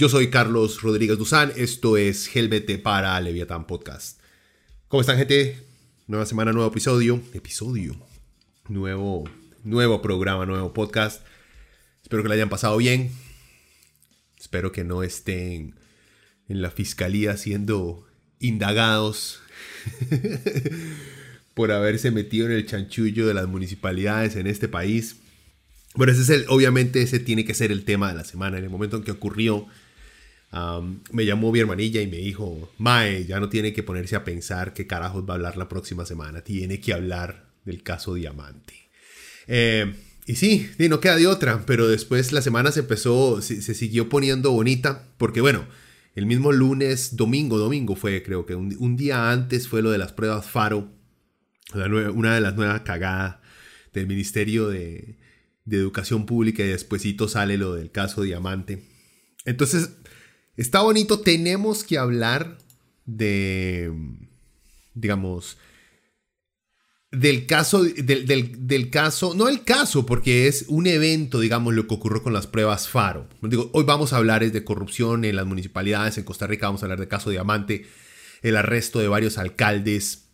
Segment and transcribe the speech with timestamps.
[0.00, 4.18] Yo soy Carlos Rodríguez Duzán, esto es Helvete para Leviatán Podcast.
[4.88, 5.58] ¿Cómo están gente?
[6.06, 7.20] Nueva semana, nuevo episodio.
[7.34, 7.94] Episodio.
[8.66, 9.28] Nuevo,
[9.62, 11.20] nuevo programa, nuevo podcast.
[12.02, 13.10] Espero que lo hayan pasado bien.
[14.38, 15.74] Espero que no estén
[16.48, 18.06] en la fiscalía siendo
[18.38, 19.42] indagados
[21.54, 25.16] por haberse metido en el chanchullo de las municipalidades en este país.
[25.94, 28.56] Bueno, ese es el, obviamente ese tiene que ser el tema de la semana.
[28.56, 29.68] En el momento en que ocurrió
[31.12, 34.72] me llamó mi hermanilla y me dijo, Mae, ya no tiene que ponerse a pensar
[34.72, 38.74] qué carajos va a hablar la próxima semana, tiene que hablar del caso Diamante.
[39.46, 39.94] Eh,
[40.26, 44.50] y sí, no queda de otra, pero después la semana se empezó, se, siguió poniendo
[44.52, 45.66] bonita, porque bueno,
[46.14, 50.12] el mismo lunes, domingo, domingo fue, creo que un, día antes fue lo de las
[50.12, 50.92] pruebas Faro,
[52.14, 53.36] una de las nuevas cagadas
[53.92, 55.18] del Ministerio de,
[55.64, 58.84] de Educación Pública y despuesito sale lo del caso Diamante.
[59.44, 59.90] Entonces,
[60.60, 62.58] Está bonito, tenemos que hablar
[63.06, 63.90] de,
[64.92, 65.56] digamos,
[67.10, 72.22] del caso, del, caso, no el caso, porque es un evento, digamos, lo que ocurrió
[72.22, 73.26] con las pruebas FARO.
[73.72, 76.98] Hoy vamos a hablar de corrupción en las municipalidades, en Costa Rica vamos a hablar
[76.98, 77.86] del caso Diamante,
[78.42, 80.26] el arresto de varios alcaldes,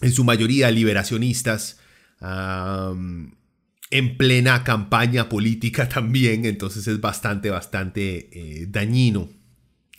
[0.00, 1.80] en su mayoría liberacionistas,
[2.20, 9.41] en plena campaña política también, entonces es bastante, bastante eh, dañino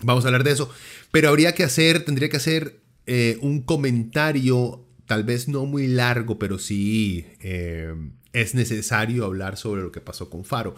[0.01, 0.69] Vamos a hablar de eso.
[1.11, 6.39] Pero habría que hacer, tendría que hacer eh, un comentario, tal vez no muy largo,
[6.39, 7.93] pero sí eh,
[8.31, 10.75] es necesario hablar sobre lo que pasó con Faro.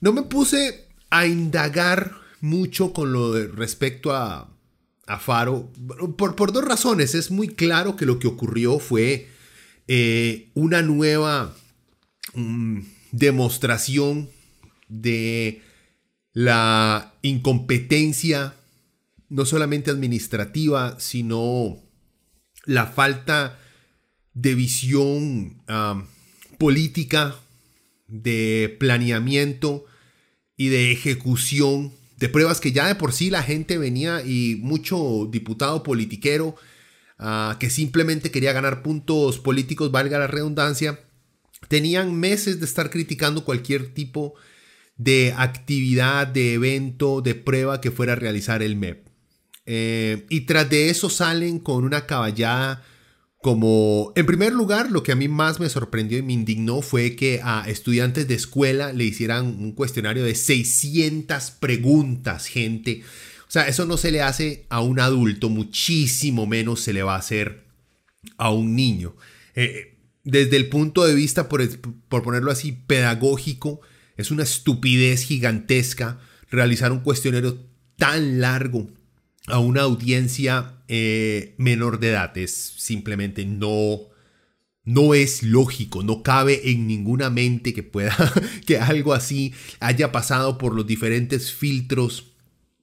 [0.00, 4.52] No me puse a indagar mucho con lo respecto a,
[5.20, 5.70] Faro,
[6.16, 7.14] por, por, dos razones.
[7.14, 9.28] Es muy claro que lo que ocurrió fue
[9.86, 11.54] eh, una nueva
[12.34, 12.80] mm,
[13.12, 14.28] demostración
[14.88, 15.62] de
[16.36, 18.52] la incompetencia
[19.30, 21.82] no solamente administrativa, sino
[22.66, 23.58] la falta
[24.34, 25.62] de visión
[26.58, 27.34] política,
[28.06, 29.86] de planeamiento
[30.58, 35.26] y de ejecución de pruebas que ya de por sí la gente venía y mucho
[35.30, 36.54] diputado politiquero
[37.18, 41.00] ah, que simplemente quería ganar puntos políticos, valga la redundancia,
[41.68, 44.55] tenían meses de estar criticando cualquier tipo de
[45.36, 49.06] actividad, de evento, de prueba que fuera a realizar el MEP.
[49.66, 52.84] Eh, y tras de eso salen con una caballada
[53.46, 57.14] como, en primer lugar, lo que a mí más me sorprendió y me indignó fue
[57.14, 63.02] que a estudiantes de escuela le hicieran un cuestionario de 600 preguntas, gente.
[63.42, 67.14] O sea, eso no se le hace a un adulto, muchísimo menos se le va
[67.14, 67.66] a hacer
[68.36, 69.14] a un niño.
[69.54, 71.62] Eh, desde el punto de vista, por,
[72.08, 73.80] por ponerlo así, pedagógico,
[74.16, 77.58] es una estupidez gigantesca realizar un cuestionario
[77.96, 78.88] tan largo
[79.46, 82.36] a una audiencia eh, menor de edad.
[82.36, 84.00] Es simplemente no,
[84.84, 88.16] no es lógico, no cabe en ninguna mente que pueda,
[88.66, 92.32] que algo así haya pasado por los diferentes filtros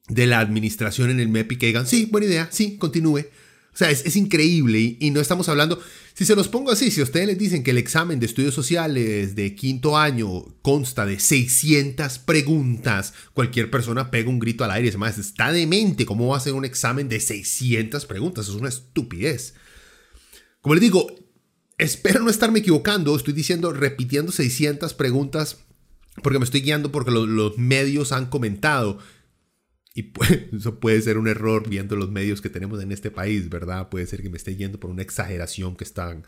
[0.08, 3.26] de la administración en el MEP y que digan, sí, buena idea, sí, continúe.
[3.74, 5.80] O sea, es, increíble y, no estamos hablando,
[6.14, 9.34] si se los pongo así, si ustedes les dicen que el examen de estudios sociales
[9.34, 14.90] de quinto año consta de 600 preguntas, cualquier persona pega un grito al aire y
[14.90, 18.46] dice, más está demente, ¿cómo va a hacer un examen de 600 preguntas?
[18.46, 19.54] Es una estupidez.
[20.60, 21.12] Como les digo,
[21.76, 25.64] espero no estarme equivocando, estoy diciendo, repitiendo 600 preguntas
[26.22, 28.98] porque me estoy guiando porque los medios han comentado
[29.94, 30.12] y
[30.56, 33.88] eso puede ser un error viendo los medios que tenemos en este país, ¿verdad?
[33.88, 36.26] Puede ser que me esté yendo por una exageración que están,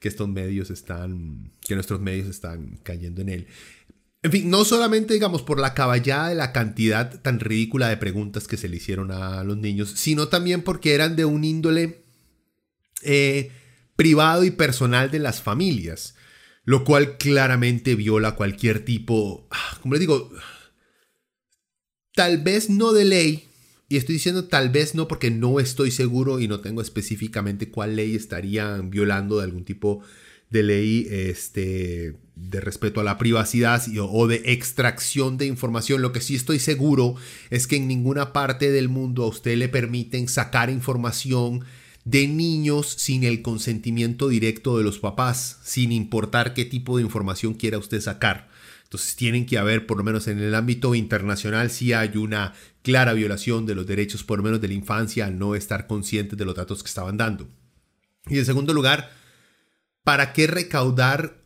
[0.00, 3.46] que estos medios están, que nuestros medios están cayendo en él.
[4.22, 8.46] En fin, no solamente, digamos, por la caballada de la cantidad tan ridícula de preguntas
[8.46, 12.04] que se le hicieron a los niños, sino también porque eran de un índole
[13.02, 13.50] eh,
[13.96, 16.16] privado y personal de las familias.
[16.64, 20.30] lo cual claramente viola cualquier tipo, ah, como les digo,
[22.14, 23.48] tal vez no de ley,
[23.88, 27.96] y estoy diciendo tal vez no porque no estoy seguro y no tengo específicamente cuál
[27.96, 30.00] ley estarían violando de algún tipo
[30.48, 36.00] de ley este, de respeto a la privacidad o de extracción de información.
[36.00, 37.16] Lo que sí estoy seguro
[37.50, 41.64] es que en ninguna parte del mundo a usted le permiten sacar información
[42.04, 47.54] de niños sin el consentimiento directo de los papás, sin importar qué tipo de información
[47.54, 48.51] quiera usted sacar.
[48.92, 52.52] Entonces tienen que haber, por lo menos en el ámbito internacional, si hay una
[52.82, 56.38] clara violación de los derechos, por lo menos de la infancia, al no estar conscientes
[56.38, 57.48] de los datos que estaban dando.
[58.26, 59.10] Y en segundo lugar,
[60.04, 61.41] ¿para qué recaudar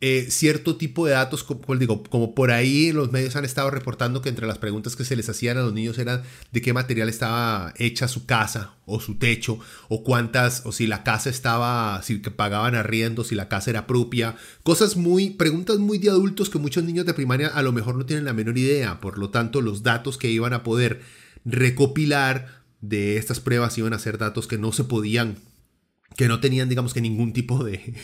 [0.00, 4.20] eh, cierto tipo de datos, como, digo, como por ahí los medios han estado reportando
[4.20, 7.08] que entre las preguntas que se les hacían a los niños eran de qué material
[7.08, 9.58] estaba hecha su casa o su techo,
[9.88, 13.86] o cuántas, o si la casa estaba, si que pagaban arriendo, si la casa era
[13.86, 17.96] propia, cosas muy, preguntas muy de adultos que muchos niños de primaria a lo mejor
[17.96, 21.00] no tienen la menor idea, por lo tanto los datos que iban a poder
[21.46, 25.36] recopilar de estas pruebas iban a ser datos que no se podían
[26.16, 27.94] que no tenían, digamos que ningún tipo de,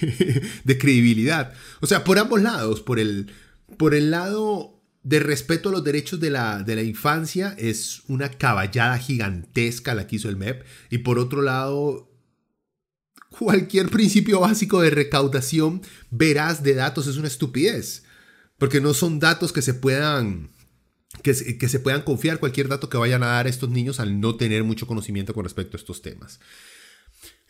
[0.64, 1.52] de credibilidad.
[1.80, 3.32] O sea, por ambos lados, por el,
[3.76, 8.30] por el lado de respeto a los derechos de la, de la infancia, es una
[8.30, 12.10] caballada gigantesca la que hizo el MEP, y por otro lado,
[13.30, 18.04] cualquier principio básico de recaudación veraz de datos es una estupidez,
[18.58, 20.50] porque no son datos que se puedan...
[21.24, 24.36] Que, que se puedan confiar cualquier dato que vayan a dar estos niños al no
[24.36, 26.38] tener mucho conocimiento con respecto a estos temas.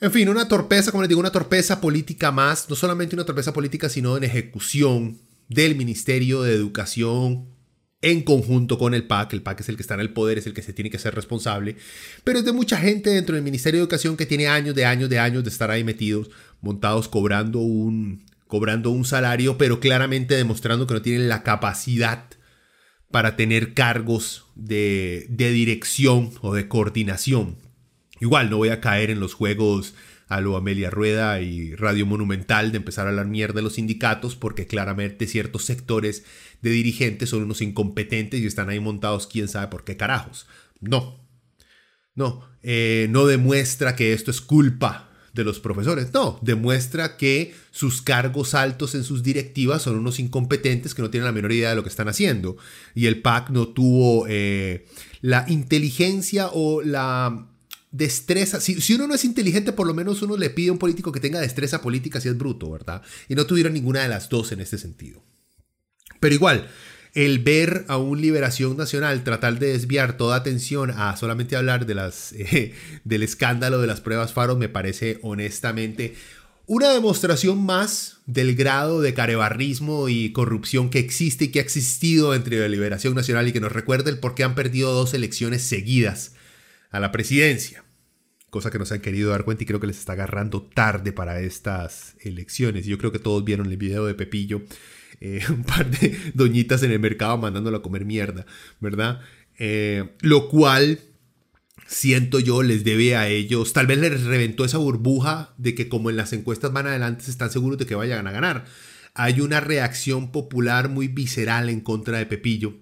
[0.02, 3.52] En fin, una torpeza, como les digo, una torpeza política más, no solamente una torpeza
[3.52, 5.18] política, sino en ejecución
[5.48, 7.50] del Ministerio de Educación
[8.00, 9.34] en conjunto con el PAC.
[9.34, 10.98] El PAC es el que está en el poder, es el que se tiene que
[10.98, 11.76] ser responsable.
[12.24, 15.10] Pero es de mucha gente dentro del Ministerio de Educación que tiene años de años
[15.10, 16.30] de años de estar ahí metidos,
[16.62, 22.24] montados, cobrando un, cobrando un salario, pero claramente demostrando que no tienen la capacidad
[23.10, 27.69] para tener cargos de, de dirección o de coordinación
[28.20, 29.94] Igual no voy a caer en los juegos
[30.28, 34.36] a lo Amelia Rueda y Radio Monumental de empezar a hablar mierda de los sindicatos
[34.36, 36.24] porque claramente ciertos sectores
[36.62, 40.46] de dirigentes son unos incompetentes y están ahí montados quién sabe por qué carajos.
[40.78, 41.20] No,
[42.14, 48.02] no, eh, no demuestra que esto es culpa de los profesores, no, demuestra que sus
[48.02, 51.76] cargos altos en sus directivas son unos incompetentes que no tienen la menor idea de
[51.76, 52.56] lo que están haciendo.
[52.94, 54.86] Y el PAC no tuvo eh,
[55.20, 57.49] la inteligencia o la
[57.90, 58.60] destreza.
[58.60, 61.12] Si, si, uno no es inteligente, por lo menos uno le pide a un político
[61.12, 63.02] que tenga destreza política si es bruto, ¿verdad?
[63.28, 65.22] Y no tuvieron ninguna de las dos en este sentido.
[66.20, 66.68] Pero igual,
[67.14, 71.94] el ver a un Liberación Nacional tratar de desviar toda atención a solamente hablar de
[71.94, 76.14] las, eh, del escándalo de las pruebas Faro me parece honestamente
[76.66, 82.32] una demostración más del grado de carebarrismo y corrupción que existe y que ha existido
[82.32, 85.62] entre la Liberación Nacional y que nos recuerda el por qué han perdido dos elecciones
[85.62, 86.34] seguidas
[86.90, 87.84] a la presidencia,
[88.50, 91.12] cosa que no se han querido dar cuenta y creo que les está agarrando tarde
[91.12, 92.86] para estas elecciones.
[92.86, 94.62] Yo creo que todos vieron el video de Pepillo,
[95.20, 98.46] eh, un par de doñitas en el mercado mandándolo a comer mierda,
[98.80, 99.20] ¿verdad?
[99.58, 101.00] Eh, lo cual
[101.86, 106.10] siento yo les debe a ellos, tal vez les reventó esa burbuja de que como
[106.10, 108.64] en las encuestas van adelante están seguros de que vayan a ganar.
[109.14, 112.74] Hay una reacción popular muy visceral en contra de Pepillo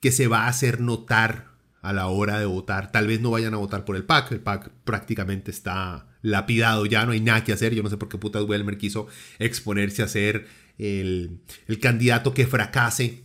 [0.00, 1.53] que se va a hacer notar
[1.84, 2.90] a la hora de votar.
[2.90, 4.32] Tal vez no vayan a votar por el PAC.
[4.32, 7.74] El PAC prácticamente está lapidado ya, no hay nada que hacer.
[7.74, 9.06] Yo no sé por qué putas Welmer quiso
[9.38, 10.46] exponerse a ser
[10.78, 11.42] el,
[11.82, 13.24] candidato que fracase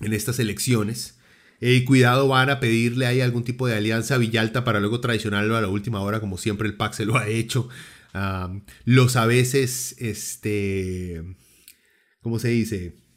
[0.00, 1.20] en estas elecciones.
[1.60, 5.00] Y eh, cuidado, van a pedirle ahí algún tipo de alianza a Villalta para luego
[5.00, 7.68] traicionarlo a la última hora, como siempre el PAC se lo ha hecho.
[8.84, 11.22] los a veces, este,
[12.22, 13.07] ¿cómo se dice?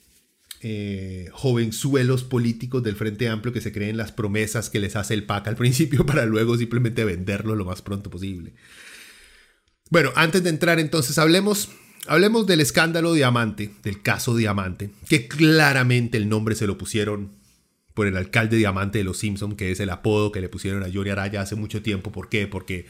[0.63, 5.23] Eh, jovenzuelos políticos del Frente Amplio que se creen las promesas que les hace el
[5.23, 8.53] PAC al principio para luego simplemente venderlo lo más pronto posible.
[9.89, 11.69] Bueno, antes de entrar entonces hablemos,
[12.07, 17.31] hablemos del escándalo Diamante, del caso Diamante, que claramente el nombre se lo pusieron
[17.93, 20.89] por el alcalde Diamante de los Simpson, que es el apodo que le pusieron a
[20.93, 22.11] Johnny Araya hace mucho tiempo.
[22.11, 22.47] ¿Por qué?
[22.47, 22.85] Porque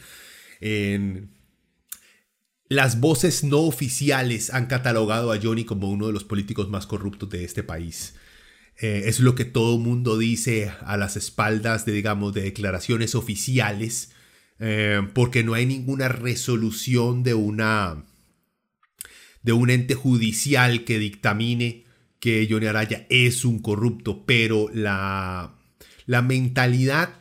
[0.60, 1.30] en
[2.72, 7.28] las voces no oficiales han catalogado a Johnny como uno de los políticos más corruptos
[7.28, 8.14] de este país.
[8.80, 14.12] Eh, es lo que todo mundo dice a las espaldas de, digamos, de declaraciones oficiales,
[14.58, 18.06] eh, porque no hay ninguna resolución de una
[19.42, 21.84] de un ente judicial que dictamine
[22.20, 25.56] que Johnny Araya es un corrupto, pero la,
[26.06, 27.12] la mentalidad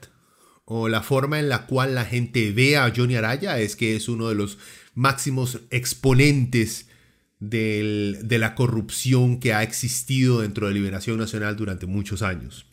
[0.63, 4.07] o la forma en la cual la gente ve a Johnny Araya es que es
[4.07, 4.57] uno de los
[4.93, 6.87] máximos exponentes
[7.39, 12.67] de la corrupción que ha existido dentro de Liberación Nacional durante muchos años.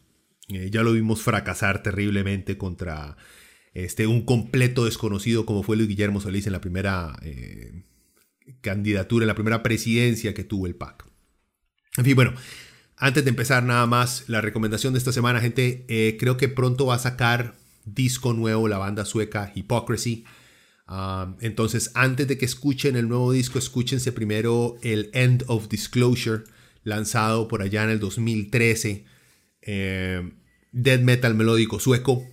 [0.48, 3.16] Eh, ya lo vimos fracasar terriblemente contra
[3.74, 7.82] este, un completo desconocido como fue Luis Guillermo Solís en la primera eh,
[8.60, 11.06] candidatura, en la primera presidencia que tuvo el PAC.
[11.96, 12.32] En fin, bueno,
[12.96, 16.86] antes de empezar nada más, la recomendación de esta semana, gente, eh, creo que pronto
[16.86, 20.24] va a sacar disco nuevo la banda sueca Hypocrisy.
[21.40, 26.44] Entonces, antes de que escuchen el nuevo disco, escúchense primero el End of Disclosure,
[26.82, 29.04] lanzado por allá en el 2013.
[29.62, 30.32] Eh,
[30.72, 32.24] death metal melódico sueco,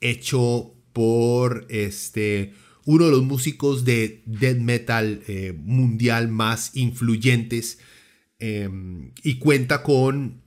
[0.00, 2.52] hecho por este,
[2.84, 7.78] uno de los músicos de death metal eh, mundial más influyentes.
[8.38, 10.44] Em, y cuenta con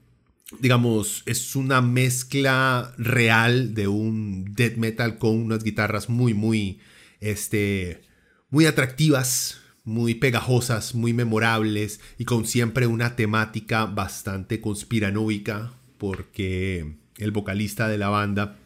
[0.58, 6.80] digamos, es una mezcla real de un death metal con unas guitarras muy, muy
[7.20, 8.02] este,
[8.50, 17.30] muy atractivas, muy pegajosas, muy memorables y con siempre una temática bastante conspiranoica porque el
[17.30, 18.56] vocalista de la banda,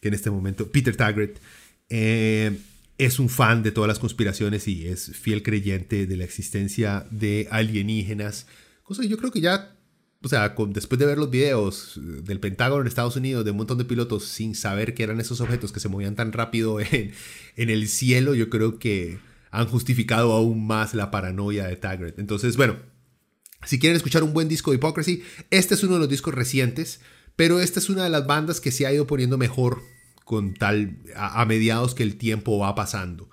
[0.00, 1.36] que en este momento, Peter Taggart,
[1.88, 2.56] eh,
[2.98, 7.48] es un fan de todas las conspiraciones y es fiel creyente de la existencia de
[7.50, 8.46] alienígenas,
[8.82, 9.77] cosa que yo creo que ya
[10.22, 13.78] o sea, después de ver los videos del Pentágono en Estados Unidos de un montón
[13.78, 17.12] de pilotos sin saber que eran esos objetos que se movían tan rápido en,
[17.56, 19.18] en el cielo, yo creo que
[19.50, 22.18] han justificado aún más la paranoia de Taggart.
[22.18, 22.76] Entonces, bueno,
[23.64, 27.00] si quieren escuchar un buen disco de Hypocrisy, este es uno de los discos recientes,
[27.36, 29.82] pero esta es una de las bandas que se ha ido poniendo mejor
[30.24, 33.30] con tal a mediados que el tiempo va pasando.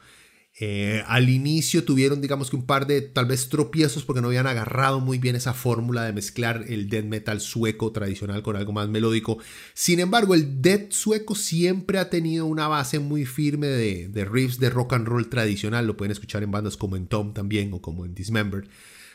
[0.57, 4.47] Eh, al inicio tuvieron, digamos que un par de tal vez tropiezos porque no habían
[4.47, 8.87] agarrado muy bien esa fórmula de mezclar el death metal sueco tradicional con algo más
[8.87, 9.37] melódico.
[9.73, 14.69] Sin embargo, el death sueco siempre ha tenido una base muy firme de, riffs de
[14.69, 15.85] rock and roll tradicional.
[15.85, 18.69] Lo pueden escuchar en bandas como en Tom también o como en Dismembered.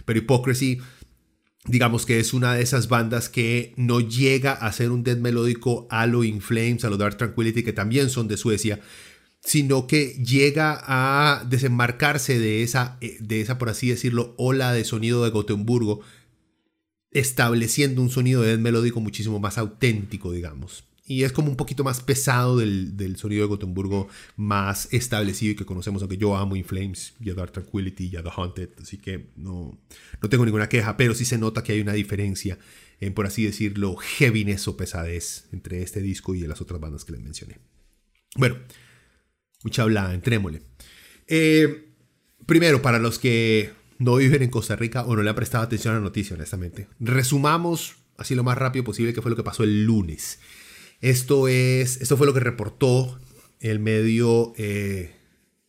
[0.04, 0.80] Pero Hypocrisy
[1.66, 5.86] digamos que es una de esas bandas que no llega a ser un death melódico
[5.90, 8.80] a lo In Flames, a lo Dark Tranquility, que también son de Suecia,
[9.40, 14.84] sino que llega a desembarcarse de esa, eh, de esa, por así decirlo, ola de
[14.84, 16.00] sonido de Gotemburgo,
[17.10, 20.84] estableciendo un sonido de melódico muchísimo más auténtico, digamos.
[21.06, 24.06] Y es como un poquito más pesado del, sonido de Gotemburgo
[24.36, 28.30] más establecido y que conocemos, aunque yo amo In Flames y Dark Tranquility y The
[28.36, 29.76] Haunted, así que no,
[30.22, 32.58] no tengo ninguna queja, pero sí se nota que hay una diferencia
[33.00, 37.12] en, por así decirlo, heaviness o pesadez entre este disco y las otras bandas que
[37.12, 37.58] les mencioné.
[38.36, 38.58] Bueno,
[39.62, 40.62] Mucha hablada, entrémosle.
[41.26, 41.92] Eh,
[42.46, 45.94] primero, para los que no viven en Costa Rica o no le han prestado atención
[45.94, 49.62] a la noticia, honestamente, resumamos así lo más rápido posible qué fue lo que pasó
[49.62, 50.40] el lunes.
[51.00, 53.18] Esto, es, esto fue lo que reportó
[53.60, 55.14] el medio, eh,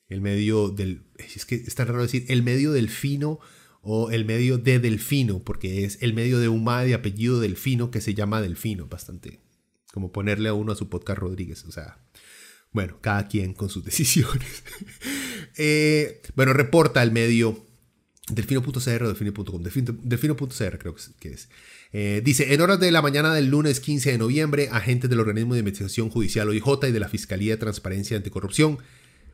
[0.10, 3.40] el medio del, es que es tan raro decir, el medio delfino
[3.82, 8.02] o el medio de Delfino, porque es el medio de madre de apellido Delfino que
[8.02, 9.40] se llama Delfino, bastante
[9.92, 11.98] como ponerle a uno a su podcast Rodríguez, o sea,
[12.72, 14.64] bueno, cada quien con sus decisiones.
[15.58, 17.68] Eh, bueno, reporta el medio
[18.30, 19.64] delfino.cr o delfino.com.
[19.64, 21.50] Delfino.cr creo que es.
[21.94, 25.54] Eh, dice, en horas de la mañana del lunes 15 de noviembre, agentes del organismo
[25.54, 28.80] de investigación judicial OIJ y de la Fiscalía de Transparencia y Anticorrupción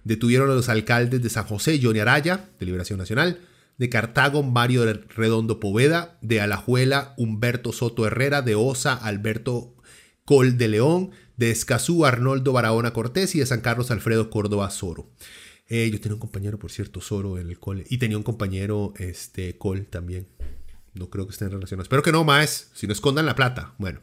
[0.03, 3.41] detuvieron a los alcaldes de San José, Johnny Araya, de Liberación Nacional,
[3.77, 9.75] de Cartago, Mario Redondo Poveda, de Alajuela, Humberto Soto Herrera, de Osa, Alberto
[10.25, 15.09] Col de León, de Escazú, Arnoldo Barahona Cortés y de San Carlos, Alfredo Córdoba Soro.
[15.69, 17.85] Eh, yo tenía un compañero, por cierto, Soro en el cole.
[17.89, 20.27] Y tenía un compañero, este, Col también.
[20.93, 21.85] No creo que estén relacionados.
[21.85, 23.75] Espero que no más, si no escondan la plata.
[23.77, 23.99] Bueno,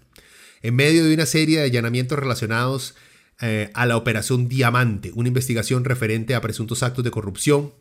[0.63, 2.95] en medio de una serie de allanamientos relacionados
[3.41, 7.73] eh, a la Operación Diamante, una investigación referente a presuntos actos de corrupción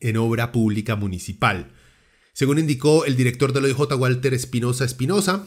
[0.00, 1.72] en obra pública municipal.
[2.32, 5.46] Según indicó el director del OIJ, Walter Espinosa Espinosa,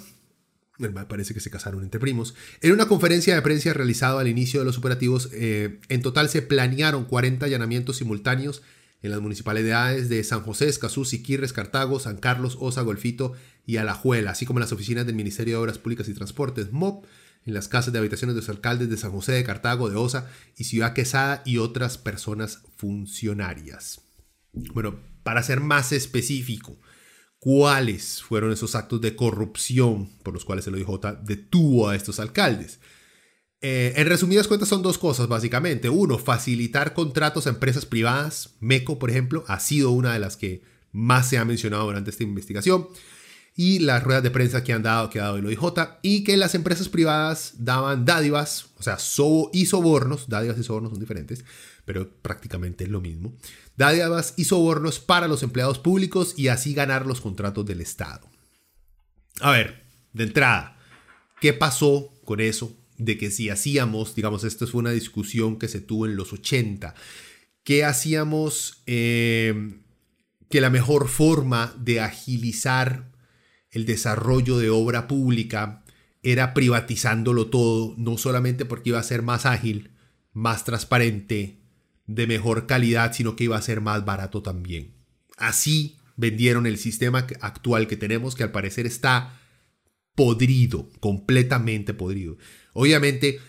[0.90, 2.36] parece que se casaron entre primos.
[2.62, 6.42] En una conferencia de prensa realizada al inicio de los operativos, eh, en total se
[6.42, 8.62] planearon 40 allanamientos simultáneos
[9.02, 13.34] en las municipalidades de San José, Escazú, Siquirres, Cartago, San Carlos, Osa, Golfito
[13.66, 17.06] y Alajuela, así como en las oficinas del Ministerio de Obras Públicas y Transportes, MOP,
[17.46, 20.30] en las casas de habitaciones de los alcaldes de San José, de Cartago, de Osa
[20.58, 24.02] y Ciudad Quesada y otras personas funcionarias.
[24.54, 26.78] Bueno, para ser más específico,
[27.42, 32.80] cuáles fueron esos actos de corrupción por los cuales el OIJ detuvo a estos alcaldes.
[33.62, 35.90] Eh, en resumidas cuentas son dos cosas básicamente.
[35.90, 38.52] Uno, facilitar contratos a empresas privadas.
[38.60, 42.24] MECO, por ejemplo, ha sido una de las que más se ha mencionado durante esta
[42.24, 42.88] investigación.
[43.62, 45.62] Y las ruedas de prensa que han dado, que ha dado el OIJ.
[46.02, 48.98] Y que las empresas privadas daban dádivas, o sea,
[49.54, 50.30] y sobornos.
[50.30, 51.46] Dádivas y sobornos son diferentes,
[51.86, 53.34] pero prácticamente es lo mismo
[53.82, 58.30] dádivas y sobornos para los empleados públicos y así ganar los contratos del Estado.
[59.40, 60.78] A ver, de entrada,
[61.40, 62.78] ¿qué pasó con eso?
[62.98, 66.94] De que si hacíamos, digamos, esta fue una discusión que se tuvo en los 80,
[67.64, 68.84] ¿qué hacíamos?
[68.86, 69.80] Eh,
[70.50, 73.11] que la mejor forma de agilizar
[73.72, 75.84] el desarrollo de obra pública
[76.24, 79.92] era privatizándolo todo, no solamente porque iba a ser más ágil,
[80.34, 81.62] más transparente,
[82.06, 84.94] de mejor calidad, sino que iba a ser más barato también.
[85.38, 89.40] Así vendieron el sistema actual que tenemos, que al parecer está
[90.16, 92.38] podrido, completamente podrido.
[92.74, 93.40] Obviamente,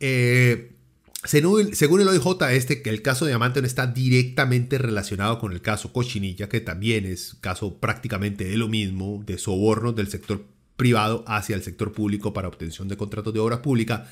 [0.00, 0.76] eh,
[1.24, 5.92] según, el OIJ, este, el caso de Diamante no está directamente relacionado con el caso
[5.92, 10.44] Cochinilla, que también es caso prácticamente de lo mismo, de sobornos del sector
[10.76, 14.08] privado hacia el sector público para obtención de contratos de obra pública.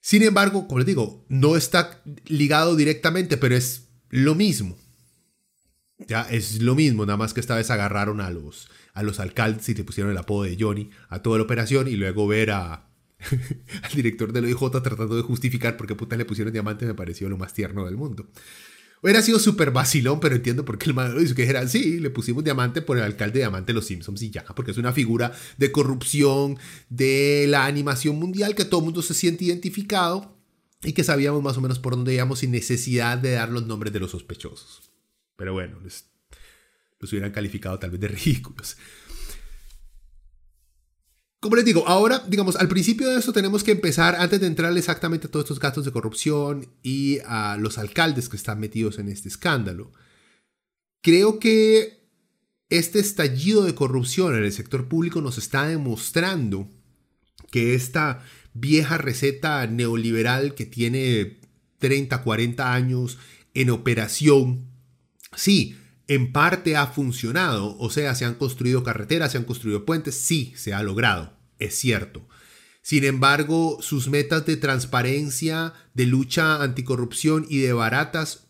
[0.00, 4.76] Sin embargo, como les digo, no está ligado directamente, pero es lo mismo.
[6.08, 9.68] Ya es lo mismo, nada más que esta vez agarraron a los, a los alcaldes
[9.68, 12.89] y le pusieron el apodo de Johnny a toda la operación y luego ver a,
[13.82, 17.28] al director del OIJ tratando de justificar por qué puta le pusieron diamante me pareció
[17.28, 18.26] lo más tierno del mundo.
[19.02, 22.10] Hubiera sido súper vacilón, pero entiendo por qué el malo hizo que dijera, sí, le
[22.10, 24.92] pusimos diamante por el alcalde de diamante de los Simpsons y ya, porque es una
[24.92, 26.58] figura de corrupción
[26.90, 30.36] de la animación mundial que todo el mundo se siente identificado
[30.82, 33.92] y que sabíamos más o menos por dónde íbamos sin necesidad de dar los nombres
[33.92, 34.90] de los sospechosos.
[35.36, 38.76] Pero bueno, los hubieran calificado tal vez de ridículos.
[41.40, 44.76] Como les digo, ahora, digamos, al principio de esto tenemos que empezar, antes de entrar
[44.76, 49.08] exactamente a todos estos gastos de corrupción y a los alcaldes que están metidos en
[49.08, 49.90] este escándalo.
[51.00, 52.04] Creo que
[52.68, 56.68] este estallido de corrupción en el sector público nos está demostrando
[57.50, 61.40] que esta vieja receta neoliberal que tiene
[61.78, 63.16] 30, 40 años
[63.54, 64.66] en operación,
[65.34, 65.76] sí,
[66.10, 70.52] en parte ha funcionado, o sea, se han construido carreteras, se han construido puentes, sí,
[70.56, 72.26] se ha logrado, es cierto.
[72.82, 78.48] Sin embargo, sus metas de transparencia, de lucha anticorrupción y de baratas,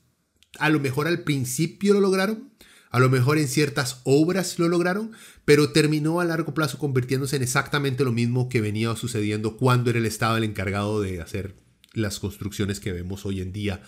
[0.58, 2.50] a lo mejor al principio lo lograron,
[2.88, 5.12] a lo mejor en ciertas obras lo lograron,
[5.44, 9.98] pero terminó a largo plazo convirtiéndose en exactamente lo mismo que venía sucediendo cuando era
[9.98, 11.56] el Estado el encargado de hacer
[11.92, 13.82] las construcciones que vemos hoy en día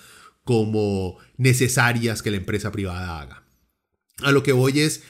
[0.45, 3.43] como necesarias que la empresa privada haga.
[4.19, 5.03] A lo que voy es,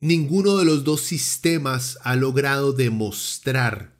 [0.00, 3.96] ninguno de los dos sistemas ha logrado demostrar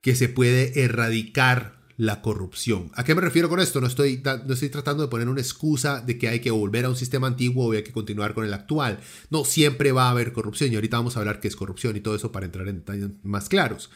[0.00, 2.90] que se puede erradicar la corrupción.
[2.94, 3.80] ¿A qué me refiero con esto?
[3.80, 6.88] No estoy, no estoy tratando de poner una excusa de que hay que volver a
[6.88, 8.98] un sistema antiguo o hay que continuar con el actual.
[9.30, 12.00] No, siempre va a haber corrupción y ahorita vamos a hablar qué es corrupción y
[12.00, 13.90] todo eso para entrar en detalles más claros.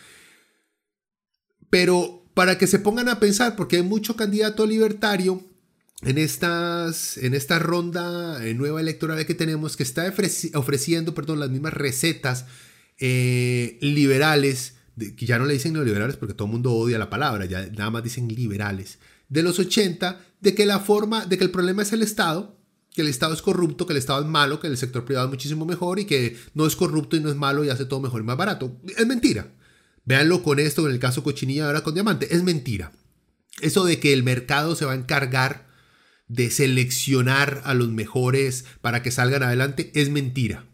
[1.69, 5.43] Pero para que se pongan a pensar, porque hay mucho candidato libertario
[6.03, 10.13] en, estas, en esta ronda eh, nueva electoral que tenemos, que está
[10.55, 12.47] ofreciendo perdón, las mismas recetas
[12.99, 17.47] eh, liberales, que ya no le dicen neoliberales porque todo el mundo odia la palabra,
[17.47, 21.51] ya nada más dicen liberales, de los 80, de que la forma, de que el
[21.51, 22.57] problema es el Estado,
[22.95, 25.31] que el Estado es corrupto, que el Estado es malo, que el sector privado es
[25.31, 28.23] muchísimo mejor y que no es corrupto y no es malo y hace todo mejor
[28.23, 28.81] y más barato.
[28.97, 29.53] Es mentira.
[30.07, 32.93] Véanlo con esto, en el caso Cochinilla ahora con Diamante, es mentira.
[33.61, 35.66] Eso de que el mercado se va a encargar
[36.29, 40.67] de seleccionar a los mejores para que salgan adelante es mentira.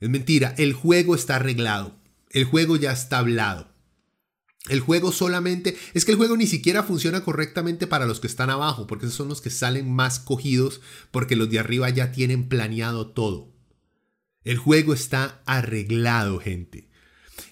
[0.00, 0.54] Es mentira.
[0.58, 1.96] El juego está arreglado.
[2.30, 3.70] El juego ya está hablado.
[4.68, 8.50] El juego solamente, es que el juego ni siquiera funciona correctamente para los que están
[8.50, 12.48] abajo, porque esos son los que salen más cogidos, porque los de arriba ya tienen
[12.48, 13.54] planeado todo.
[14.44, 16.90] El juego está arreglado, gente.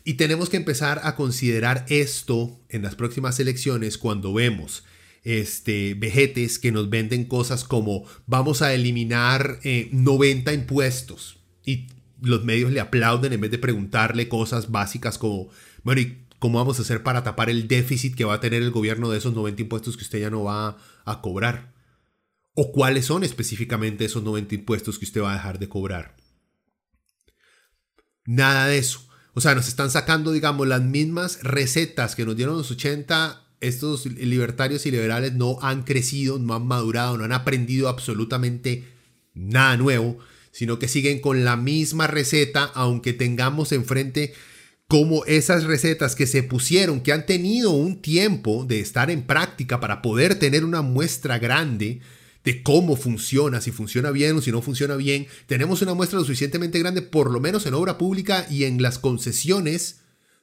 [0.05, 4.85] Y tenemos que empezar a considerar esto en las próximas elecciones cuando vemos
[5.25, 11.89] este, vejetes que nos venden cosas como vamos a eliminar 90 eh, impuestos y
[12.21, 15.49] los medios le aplauden en vez de preguntarle cosas básicas como,
[15.83, 18.71] bueno, ¿y cómo vamos a hacer para tapar el déficit que va a tener el
[18.71, 21.75] gobierno de esos 90 impuestos que usted ya no va a cobrar?
[22.55, 26.17] ¿O cuáles son específicamente esos 90 impuestos que usted va a dejar de cobrar?
[28.25, 29.09] Nada de eso.
[29.35, 34.07] O sea, nos están sacando, digamos, las mismas recetas que nos dieron los 80 estos
[34.07, 38.85] libertarios y liberales no han crecido, no han madurado, no han aprendido absolutamente
[39.35, 40.19] nada nuevo,
[40.51, 44.35] sino que siguen con la misma receta, aunque tengamos enfrente
[44.89, 49.81] como esas recetas que se pusieron, que han tenido un tiempo de estar en práctica
[49.81, 52.01] para poder tener una muestra grande
[52.43, 55.27] de cómo funciona, si funciona bien o si no funciona bien.
[55.47, 58.99] Tenemos una muestra lo suficientemente grande, por lo menos en obra pública y en las
[58.99, 60.01] concesiones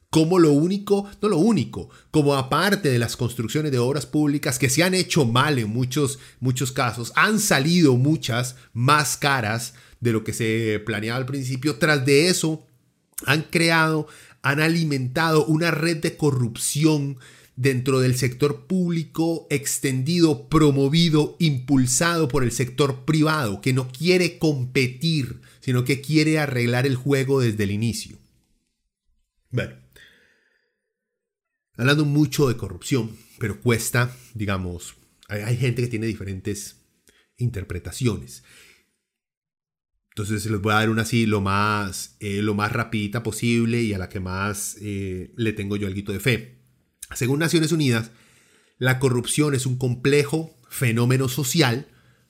[0.09, 4.69] como lo único, no lo único, como aparte de las construcciones de obras públicas que
[4.69, 10.23] se han hecho mal en muchos, muchos casos, han salido muchas más caras de lo
[10.23, 11.75] que se planeaba al principio.
[11.77, 12.65] Tras de eso,
[13.25, 14.07] han creado,
[14.41, 17.17] han alimentado una red de corrupción
[17.55, 25.41] dentro del sector público extendido, promovido, impulsado por el sector privado, que no quiere competir,
[25.61, 28.17] sino que quiere arreglar el juego desde el inicio.
[29.51, 29.75] Bueno,
[31.77, 34.95] hablando mucho de corrupción, pero cuesta, digamos,
[35.27, 36.85] hay, gente que tiene diferentes
[37.37, 38.43] interpretaciones.
[40.09, 43.93] Entonces les voy a dar una así lo más, eh, lo más rapidita posible y
[43.93, 46.61] a la que más eh, le tengo yo algo de fe.
[47.13, 48.11] Según Naciones Unidas,
[48.77, 51.87] la corrupción es un complejo fenómeno social,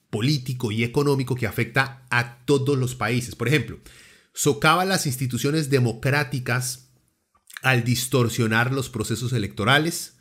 [0.09, 3.35] político y económico que afecta a todos los países.
[3.35, 3.79] Por ejemplo,
[4.33, 6.84] socava las instituciones democráticas
[7.65, 10.17] al distorsionar los procesos electorales,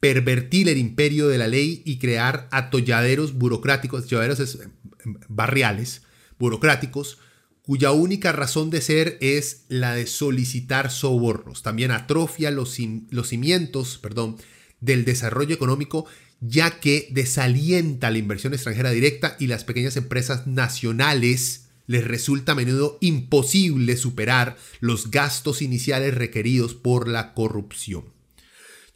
[0.00, 6.02] pervertir el imperio de la ley y crear atolladeros burocráticos, atolladeros em, barriales,
[6.38, 7.16] burocráticos,
[7.62, 11.62] cuya única razón de ser es la de solicitar sobornos.
[11.62, 12.76] También atrofia los,
[13.08, 14.36] los cimientos perdón,
[14.80, 16.04] del desarrollo económico
[16.40, 22.54] ya que desalienta la inversión extranjera directa y las pequeñas empresas nacionales les resulta a
[22.54, 28.14] menudo imposible superar los gastos iniciales requeridos por la corrupción.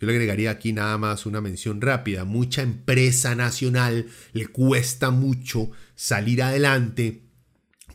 [0.01, 2.25] Yo le agregaría aquí nada más una mención rápida.
[2.25, 7.25] Mucha empresa nacional le cuesta mucho salir adelante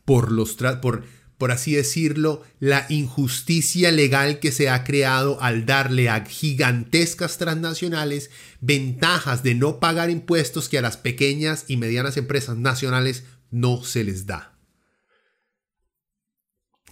[0.03, 1.05] por los por,
[1.37, 8.31] por así decirlo, la injusticia legal que se ha creado al darle a gigantescas transnacionales
[8.59, 14.03] ventajas de no pagar impuestos que a las pequeñas y medianas empresas nacionales no se
[14.03, 14.52] les da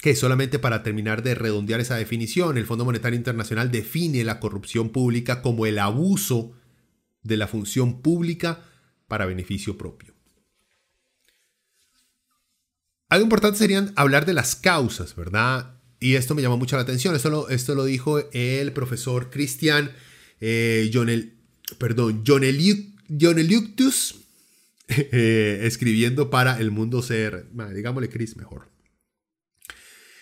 [0.02, 4.90] que solamente para terminar de redondear esa definición, el Fondo Monetario Internacional define la corrupción
[4.90, 6.54] pública como el abuso
[7.22, 8.64] de la función pública
[9.08, 10.16] para beneficio propio.
[13.10, 15.80] Algo importante sería hablar de las causas, ¿verdad?
[16.00, 17.16] Y esto me llamó mucho la atención.
[17.16, 19.92] Esto lo, esto lo dijo el profesor Cristian
[20.40, 21.38] eh, Jonel,
[21.78, 22.24] perdón,
[24.88, 27.46] eh, escribiendo para El Mundo Ser.
[27.76, 28.71] digámosle Chris mejor.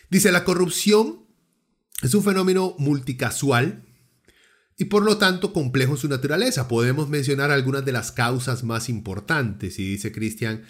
[0.10, 1.26] Dice, la corrupción
[2.02, 3.86] es un fenómeno multicasual
[4.78, 6.68] y por lo tanto complejo en su naturaleza.
[6.68, 10.64] Podemos mencionar algunas de las causas más importantes y dice Cristian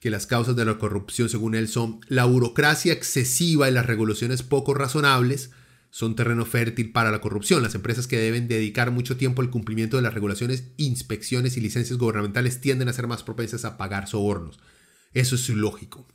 [0.00, 4.42] que las causas de la corrupción según él son la burocracia excesiva y las regulaciones
[4.42, 5.50] poco razonables,
[5.88, 7.62] son terreno fértil para la corrupción.
[7.62, 11.98] Las empresas que deben dedicar mucho tiempo al cumplimiento de las regulaciones, inspecciones y licencias
[11.98, 14.58] gubernamentales tienden a ser más propensas a pagar sobornos.
[15.12, 16.06] Eso es lógico.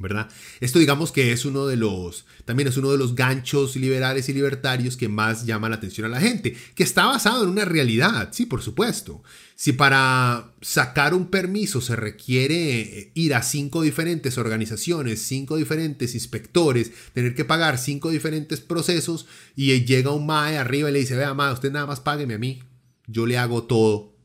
[0.00, 0.28] ¿Verdad?
[0.60, 4.32] Esto digamos que es uno de los, también es uno de los ganchos liberales y
[4.32, 8.30] libertarios que más llama la atención a la gente, que está basado en una realidad,
[8.32, 9.22] sí, por supuesto.
[9.54, 16.14] Si para sacar un permiso se requiere eh, ir a cinco diferentes organizaciones, cinco diferentes
[16.14, 21.14] inspectores, tener que pagar cinco diferentes procesos y llega un MAE arriba y le dice,
[21.14, 22.62] vea, MAE, usted nada más págueme a mí,
[23.06, 24.16] yo le hago todo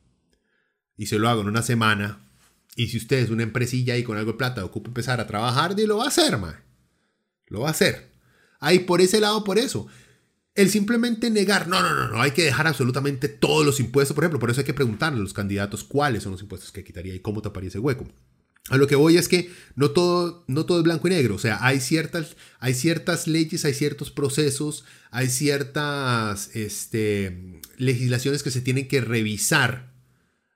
[0.95, 2.24] y se lo hago en una semana,
[2.75, 5.79] y si usted es una empresilla y con algo de plata ocupa empezar a trabajar,
[5.79, 6.55] lo va a hacer, man.
[7.47, 8.11] Lo va a hacer.
[8.59, 9.87] Ahí por ese lado, por eso.
[10.55, 14.23] El simplemente negar, no, no, no, no, hay que dejar absolutamente todos los impuestos, por
[14.23, 17.13] ejemplo, por eso hay que preguntarle a los candidatos cuáles son los impuestos que quitaría
[17.13, 18.07] y cómo taparía ese hueco.
[18.69, 21.39] A lo que voy es que no todo, no todo es blanco y negro, o
[21.39, 28.61] sea, hay ciertas, hay ciertas leyes, hay ciertos procesos, hay ciertas este, legislaciones que se
[28.61, 29.94] tienen que revisar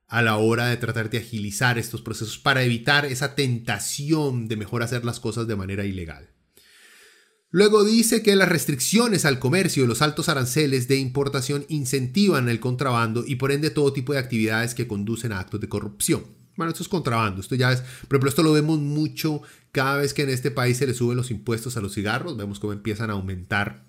[0.09, 4.81] a la hora de tratar de agilizar estos procesos para evitar esa tentación de mejor
[4.81, 6.29] hacer las cosas de manera ilegal.
[7.51, 12.59] Luego dice que las restricciones al comercio y los altos aranceles de importación incentivan el
[12.59, 16.25] contrabando y por ende todo tipo de actividades que conducen a actos de corrupción.
[16.57, 19.41] Bueno, esto es contrabando, esto ya es, por ejemplo, esto lo vemos mucho
[19.71, 22.59] cada vez que en este país se le suben los impuestos a los cigarros, vemos
[22.59, 23.87] cómo empiezan a aumentar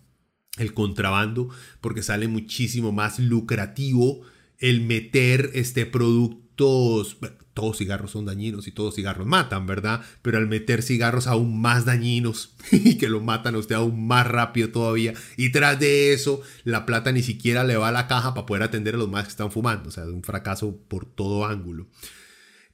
[0.57, 1.49] el contrabando
[1.81, 4.23] porque sale muchísimo más lucrativo
[4.61, 7.19] el meter este, productos,
[7.55, 10.03] todos cigarros son dañinos y todos cigarros matan, ¿verdad?
[10.23, 14.27] Pero al meter cigarros aún más dañinos y que lo matan a usted aún más
[14.27, 18.35] rápido todavía, y tras de eso, la plata ni siquiera le va a la caja
[18.35, 21.07] para poder atender a los más que están fumando, o sea, es un fracaso por
[21.07, 21.89] todo ángulo.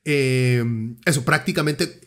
[0.05, 2.01] Em, eso, prácticamente,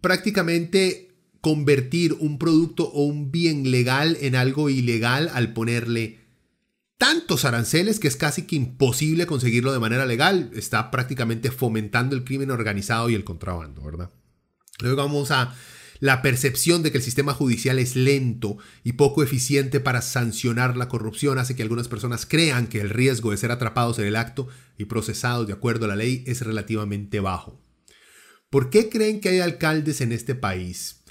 [0.00, 1.08] prácticamente
[1.40, 6.23] convertir un producto o un bien legal en algo ilegal al ponerle
[6.98, 10.50] tantos aranceles que es casi que imposible conseguirlo de manera legal.
[10.54, 14.10] Está prácticamente fomentando el crimen organizado y el contrabando, ¿verdad?
[14.80, 15.54] Luego vamos a
[16.00, 20.88] La percepción de que el sistema judicial es lento y poco eficiente para sancionar la
[20.88, 24.48] corrupción hace que algunas personas crean que el riesgo de ser atrapados en el acto
[24.76, 27.60] y procesados de acuerdo a la ley es relativamente bajo.
[28.50, 31.03] ¿Por qué creen que hay alcaldes en este país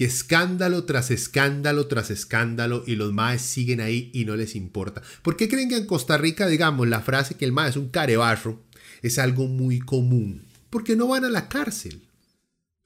[0.00, 5.02] que escándalo tras escándalo tras escándalo y los maes siguen ahí y no les importa?
[5.20, 7.90] ¿Por qué creen que en Costa Rica, digamos, la frase que el mae es un
[7.90, 8.64] carebarro
[9.02, 10.46] es algo muy común?
[10.70, 12.08] Porque no van a la cárcel.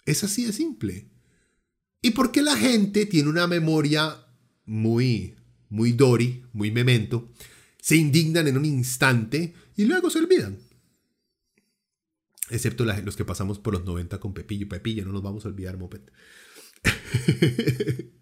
[0.05, 1.07] Es así de simple.
[2.03, 4.17] ¿Y por qué la gente tiene una memoria
[4.65, 5.37] muy,
[5.69, 7.31] muy Dory, muy memento?
[7.81, 10.59] Se indignan en un instante y luego se olvidan.
[12.51, 14.69] Excepto los que pasamos por los 90 con Pepillo.
[14.69, 16.01] Pepillo, no nos vamos a olvidar, Moped.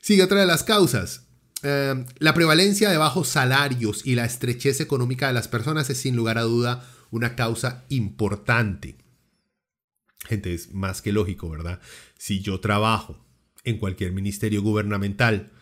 [0.00, 1.26] Sigue otra de las causas.
[1.62, 6.16] Eh, la prevalencia de bajos salarios y la estrechez económica de las personas es sin
[6.16, 8.96] lugar a duda una causa importante.
[10.24, 11.80] Gente, es más que lógico, ¿verdad?
[12.16, 13.24] Si yo trabajo
[13.64, 15.52] en cualquier ministerio gubernamental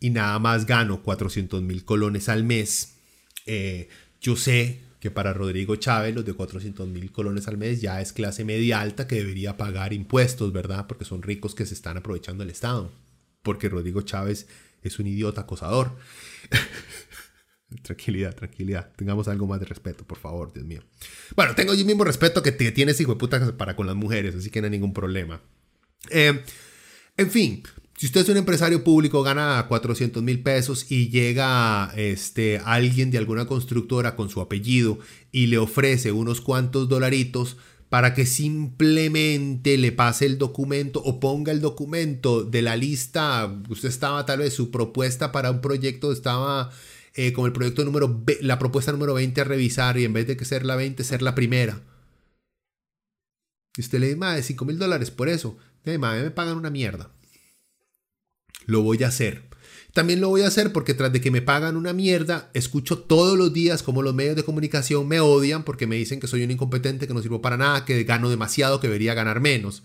[0.00, 2.98] y nada más gano 400 mil colones al mes,
[3.46, 3.88] eh,
[4.20, 8.12] yo sé que para Rodrigo Chávez los de 400 mil colones al mes ya es
[8.12, 10.86] clase media alta que debería pagar impuestos, ¿verdad?
[10.86, 12.90] Porque son ricos que se están aprovechando del Estado.
[13.42, 14.48] Porque Rodrigo Chávez
[14.82, 15.96] es un idiota acosador.
[17.82, 18.90] tranquilidad, tranquilidad.
[18.96, 20.82] Tengamos algo más de respeto, por favor, Dios mío.
[21.36, 24.50] Bueno, tengo yo mismo respeto que tienes, hijo de puta, para con las mujeres, así
[24.50, 25.40] que no hay ningún problema.
[26.10, 26.42] Eh,
[27.16, 27.62] en fin,
[27.98, 33.18] si usted es un empresario público, gana 400 mil pesos y llega este, alguien de
[33.18, 35.00] alguna constructora con su apellido
[35.32, 37.56] y le ofrece unos cuantos dolaritos
[37.88, 43.88] para que simplemente le pase el documento o ponga el documento de la lista, usted
[43.88, 46.70] estaba tal vez su propuesta para un proyecto estaba
[47.14, 50.36] eh, como el proyecto número, la propuesta número 20 a revisar y en vez de
[50.36, 51.82] que ser la 20, ser la primera.
[53.76, 55.56] Y usted le dice, madre, 5 mil dólares por eso.
[55.98, 57.10] Madre, me pagan una mierda
[58.68, 59.42] lo voy a hacer.
[59.94, 63.36] También lo voy a hacer porque tras de que me pagan una mierda, escucho todos
[63.36, 66.50] los días como los medios de comunicación me odian porque me dicen que soy un
[66.50, 69.82] incompetente, que no sirvo para nada, que gano demasiado, que debería ganar menos.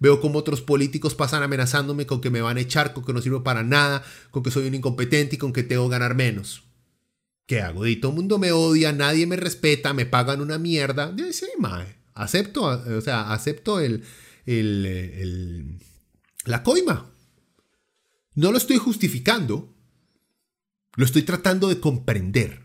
[0.00, 3.20] Veo como otros políticos pasan amenazándome con que me van a echar, con que no
[3.20, 6.64] sirvo para nada, con que soy un incompetente y con que tengo que ganar menos.
[7.46, 7.86] ¿Qué hago?
[7.86, 11.14] Y todo el mundo me odia, nadie me respeta, me pagan una mierda.
[11.30, 11.94] Sí, mae.
[12.14, 14.02] Acepto, o sea, acepto el,
[14.46, 15.78] el, el
[16.46, 17.13] la coima.
[18.34, 19.74] No lo estoy justificando,
[20.96, 22.64] lo estoy tratando de comprender.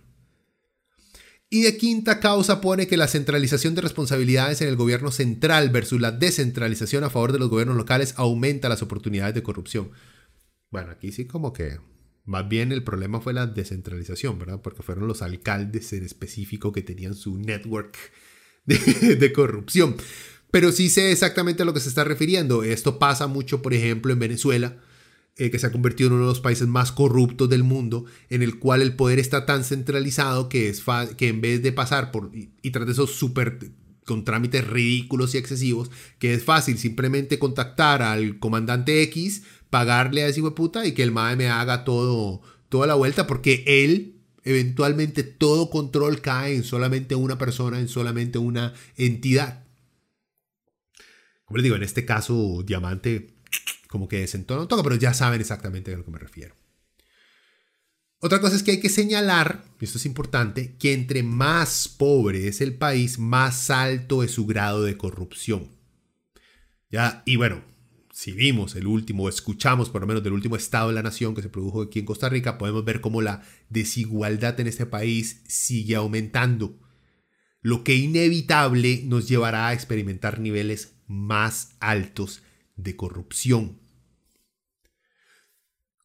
[1.51, 5.99] Y de quinta causa pone que la centralización de responsabilidades en el gobierno central versus
[5.99, 9.91] la descentralización a favor de los gobiernos locales aumenta las oportunidades de corrupción.
[10.69, 11.79] Bueno, aquí sí como que
[12.25, 14.61] más bien el problema fue la descentralización, ¿verdad?
[14.61, 17.97] Porque fueron los alcaldes en específico que tenían su network
[18.65, 19.95] de, de corrupción.
[20.51, 22.63] Pero sí sé exactamente a lo que se está refiriendo.
[22.63, 24.79] Esto pasa mucho, por ejemplo, en Venezuela
[25.39, 28.43] eh, que se ha convertido en uno de los países más corruptos del mundo, en
[28.43, 30.83] el cual el poder está tan centralizado que, es
[31.15, 33.71] que en vez de pasar por y, tras de esos súper
[34.05, 40.27] con trámites ridículos y excesivos, que es fácil simplemente contactar al comandante X, pagarle a
[40.27, 43.63] ese hijo de puta y que el MAE me haga todo, toda la vuelta, porque
[43.65, 49.63] él, eventualmente, todo control cae en solamente una persona, en solamente una entidad.
[51.45, 53.38] Como les digo, en este caso, Diamante
[53.89, 56.55] como que desentona un toque, pero ya saben exactamente a lo que me refiero.
[58.19, 62.47] Otra cosa es que hay que señalar, y esto es importante, que entre más pobre
[62.47, 65.69] es el país, más alto es su grado de corrupción.
[66.91, 67.63] Ya, y bueno,
[68.11, 71.33] si vimos el último, o escuchamos por lo menos del último estado de la nación
[71.33, 75.41] que se produjo aquí en Costa Rica, podemos ver cómo la desigualdad en este país
[75.47, 76.77] sigue aumentando,
[77.61, 82.43] lo que inevitable nos llevará a experimentar niveles más altos
[82.83, 83.79] de corrupción.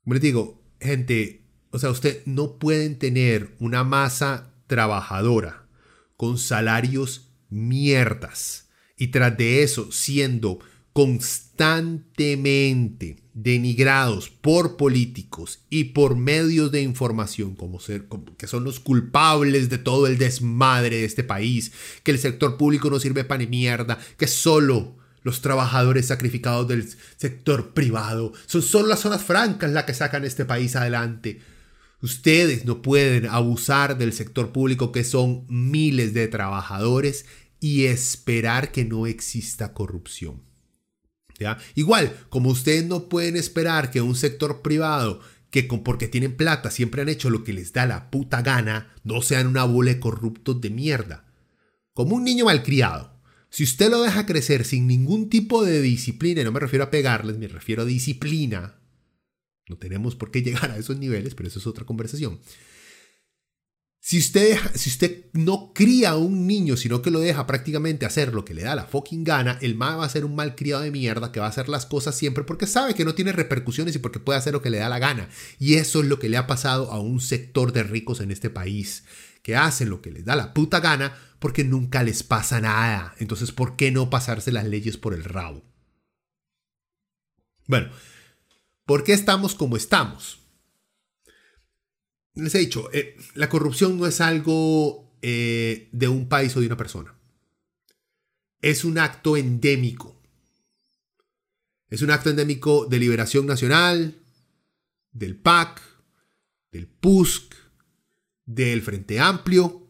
[0.03, 5.69] Como les digo, gente, o sea, ustedes no pueden tener una masa trabajadora
[6.17, 10.59] con salarios mierdas y tras de eso siendo
[10.93, 18.07] constantemente denigrados por políticos y por medios de información como ser
[18.39, 21.73] que son los culpables de todo el desmadre de este país,
[22.05, 26.89] que el sector público no sirve para ni mierda, que solo los trabajadores sacrificados del
[27.17, 28.33] sector privado.
[28.47, 31.41] Son solo las zonas francas las que sacan este país adelante.
[32.01, 37.25] Ustedes no pueden abusar del sector público que son miles de trabajadores
[37.59, 40.43] y esperar que no exista corrupción.
[41.75, 47.01] Igual, como ustedes no pueden esperar que un sector privado que porque tienen plata siempre
[47.01, 50.61] han hecho lo que les da la puta gana, no sean una bola de corruptos
[50.61, 51.25] de mierda.
[51.93, 53.14] Como un niño malcriado
[53.55, 56.91] Si usted lo deja crecer sin ningún tipo de disciplina, y no me refiero a
[56.91, 58.81] pegarles, me refiero a disciplina,
[59.69, 62.41] no tenemos por qué llegar a esos niveles, pero eso es otra conversación.
[64.01, 68.35] Si usted, si usted no cría a un niño, sino que lo deja prácticamente hacer
[68.35, 70.83] lo que le da la fucking gana, el ma va a ser un mal criado
[70.83, 73.95] de mierda que va a hacer las cosas siempre porque sabe que no tiene repercusiones
[73.95, 75.29] y porque puede hacer lo que le da la gana.
[75.61, 78.51] Y eso es lo que le ha pasado a un sector de ricos en este
[78.51, 79.05] país,
[79.45, 83.15] que hacen lo que les da la puta gana porque nunca les pasa nada.
[83.19, 85.63] Entonces, ¿por qué no pasarse las leyes por el rabo?
[87.67, 87.91] Bueno,
[88.87, 90.41] ¿por qué estamos como estamos?
[92.33, 96.67] les he dicho, eh, la corrupción no es algo eh, de un país o de
[96.67, 97.15] una persona.
[98.63, 100.23] Es un acto endémico.
[101.91, 104.19] Es un acto endémico de liberación nacional,
[105.13, 105.83] del PAC,
[106.73, 107.55] del PUSC,
[108.47, 109.84] del Frente Amplio,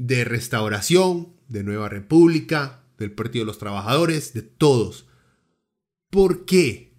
[0.00, 5.06] de Restauración, de Nueva República, del Partido de los Trabajadores, de todos.
[6.10, 6.94] ¿Por qué?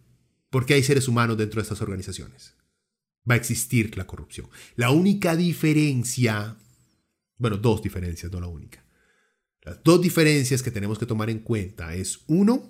[0.50, 2.56] Porque hay seres humanos dentro de estas organizaciones
[3.30, 4.50] va a existir la corrupción.
[4.76, 6.58] La única diferencia,
[7.38, 8.86] bueno, dos diferencias, no la única.
[9.62, 12.68] Las dos diferencias que tenemos que tomar en cuenta es, uno,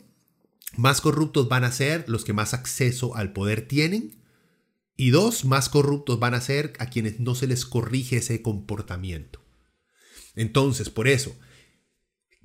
[0.76, 4.22] más corruptos van a ser los que más acceso al poder tienen.
[4.98, 9.41] Y dos, más corruptos van a ser a quienes no se les corrige ese comportamiento.
[10.36, 11.36] Entonces, por eso,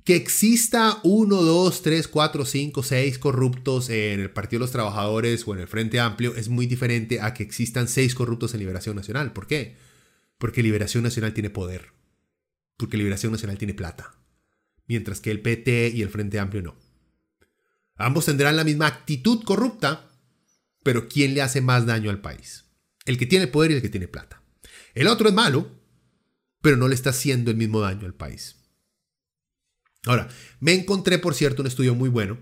[0.07, 5.45] que exista uno, dos, tres, cuatro, cinco, seis corruptos en el Partido de los Trabajadores
[5.45, 8.95] o en el Frente Amplio es muy diferente a que existan seis corruptos en Liberación
[8.95, 9.33] Nacional.
[9.33, 9.75] ¿Por qué?
[10.37, 11.91] Porque Liberación Nacional tiene poder.
[12.77, 14.15] Porque Liberación Nacional tiene plata.
[14.87, 16.75] Mientras que el PT y el Frente Amplio no.
[17.97, 20.09] Ambos tendrán la misma actitud corrupta,
[20.83, 22.63] pero ¿quién le hace más daño al país?
[23.03, 24.41] El que tiene poder y el que tiene plata.
[24.93, 25.69] El otro es malo,
[26.61, 28.57] pero no le está haciendo el mismo daño al país.
[30.05, 32.37] Ahora, me encontré, por cierto, un estudio muy bueno.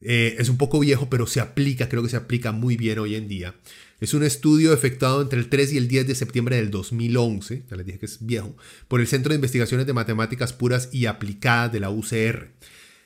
[0.00, 3.14] Eh, es un poco viejo, pero se aplica, creo que se aplica muy bien hoy
[3.14, 3.54] en día.
[3.98, 7.76] Es un estudio efectuado entre el 3 y el 10 de septiembre del 2011, ya
[7.76, 8.56] les dije que es viejo,
[8.88, 12.52] por el Centro de Investigaciones de Matemáticas Puras y Aplicadas de la UCR.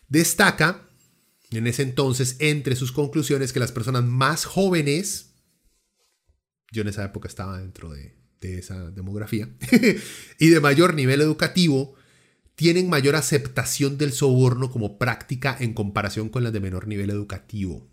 [0.08, 0.88] Destaca,
[1.52, 5.36] en ese entonces, entre sus conclusiones, que las personas más jóvenes,
[6.72, 9.48] yo en esa época estaba dentro de, de esa demografía,
[10.38, 11.94] y de mayor nivel educativo,
[12.54, 17.88] tienen mayor aceptación del soborno como práctica en comparación con las de menor nivel educativo.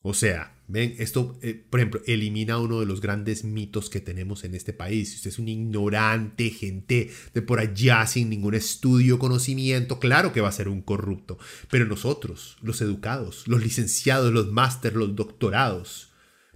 [0.00, 4.44] O sea, ven, esto, eh, por ejemplo, elimina uno de los grandes mitos que tenemos
[4.44, 5.10] en este país.
[5.10, 10.40] Si usted es un ignorante, gente de por allá sin ningún estudio, conocimiento, claro que
[10.40, 11.38] va a ser un corrupto.
[11.70, 16.07] Pero nosotros, los educados, los licenciados, los máster, los doctorados,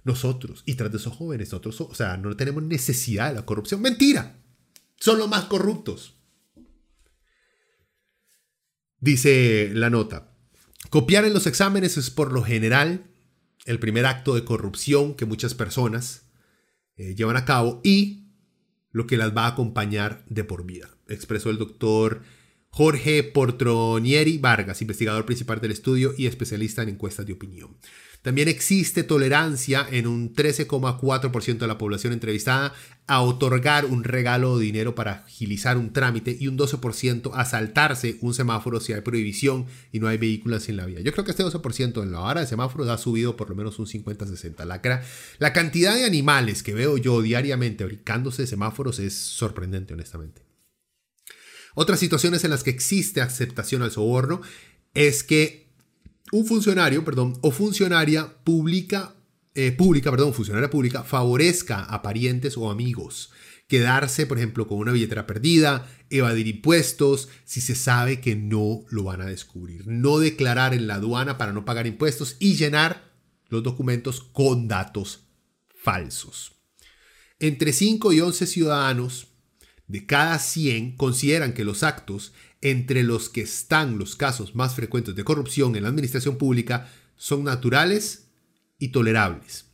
[0.03, 3.81] nosotros, y tras de esos jóvenes, nosotros, o sea, no tenemos necesidad de la corrupción.
[3.81, 4.37] Mentira,
[4.99, 6.15] son los más corruptos.
[8.99, 10.33] Dice la nota,
[10.89, 13.11] copiar en los exámenes es por lo general
[13.65, 16.23] el primer acto de corrupción que muchas personas
[16.95, 18.29] eh, llevan a cabo y
[18.91, 22.21] lo que las va a acompañar de por vida, expresó el doctor
[22.69, 27.77] Jorge Portronieri Vargas, investigador principal del estudio y especialista en encuestas de opinión.
[28.23, 32.73] También existe tolerancia en un 13,4% de la población entrevistada
[33.05, 38.17] a otorgar un regalo de dinero para agilizar un trámite y un 12% a saltarse
[38.21, 41.01] un semáforo si hay prohibición y no hay vehículos en la vía.
[41.01, 43.77] Yo creo que este 12% en la hora de semáforos ha subido por lo menos
[43.77, 44.63] un 50-60.
[44.63, 45.01] La,
[45.39, 50.43] la cantidad de animales que veo yo diariamente brincándose de semáforos es sorprendente, honestamente.
[51.75, 54.39] Otras situaciones en las que existe aceptación al soborno
[54.93, 55.62] es que
[56.33, 59.15] un funcionario, perdón, o funcionaria pública,
[59.53, 63.31] eh, pública, perdón, funcionaria pública, favorezca a parientes o amigos
[63.67, 69.03] quedarse, por ejemplo, con una billetera perdida, evadir impuestos, si se sabe que no lo
[69.03, 73.11] van a descubrir, no declarar en la aduana para no pagar impuestos y llenar
[73.49, 75.27] los documentos con datos
[75.75, 76.53] falsos.
[77.39, 79.32] Entre 5 y 11 ciudadanos
[79.87, 85.15] de cada 100 consideran que los actos entre los que están los casos más frecuentes
[85.15, 88.29] de corrupción en la administración pública son naturales
[88.79, 89.65] y tolerables.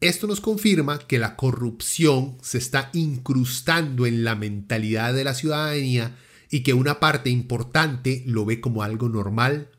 [0.00, 6.16] Esto nos confirma que la corrupción se está incrustando en la mentalidad de la ciudadanía
[6.50, 9.70] y que una parte importante lo ve como algo normal,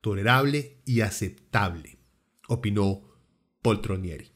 [0.00, 1.98] tolerable y aceptable,
[2.48, 3.02] opinó
[3.62, 4.35] Poltronieri.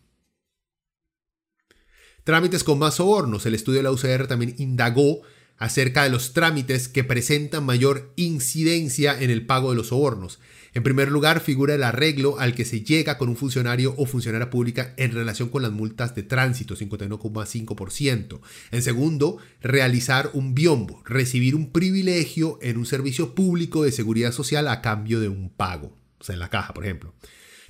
[2.31, 3.45] Trámites con más sobornos.
[3.45, 5.23] El estudio de la UCR también indagó
[5.57, 10.39] acerca de los trámites que presentan mayor incidencia en el pago de los sobornos.
[10.73, 14.49] En primer lugar, figura el arreglo al que se llega con un funcionario o funcionaria
[14.49, 18.41] pública en relación con las multas de tránsito, 51,5%.
[18.71, 24.69] En segundo, realizar un biombo, recibir un privilegio en un servicio público de seguridad social
[24.69, 27.13] a cambio de un pago, o sea, en la caja, por ejemplo.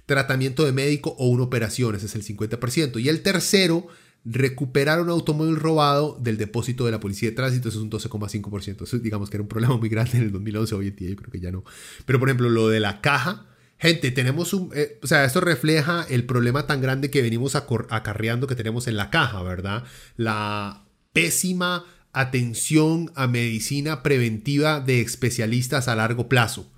[0.05, 3.01] Tratamiento de médico o una operación, ese es el 50%.
[3.01, 3.87] Y el tercero,
[4.25, 8.83] recuperar un automóvil robado del depósito de la policía de tránsito, eso es un 12,5%.
[8.83, 11.17] Eso digamos que era un problema muy grande en el 2011, hoy en día yo
[11.17, 11.65] creo que ya no.
[12.05, 13.47] Pero por ejemplo, lo de la caja,
[13.79, 18.47] gente, tenemos un, eh, o sea, esto refleja el problema tan grande que venimos acarreando
[18.47, 19.85] que tenemos en la caja, ¿verdad?
[20.17, 26.71] La pésima atención a medicina preventiva de especialistas a largo plazo.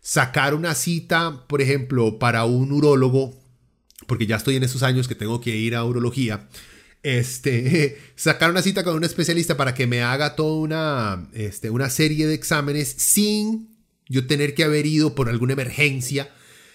[0.00, 3.38] Sacar una cita, por ejemplo, para un urólogo,
[4.06, 6.48] porque ya estoy en esos años que tengo que ir a urología,
[7.02, 11.90] este, sacar una cita con un especialista para que me haga toda una, este, una
[11.90, 13.76] serie de exámenes sin
[14.08, 16.30] yo tener que haber ido por alguna emergencia,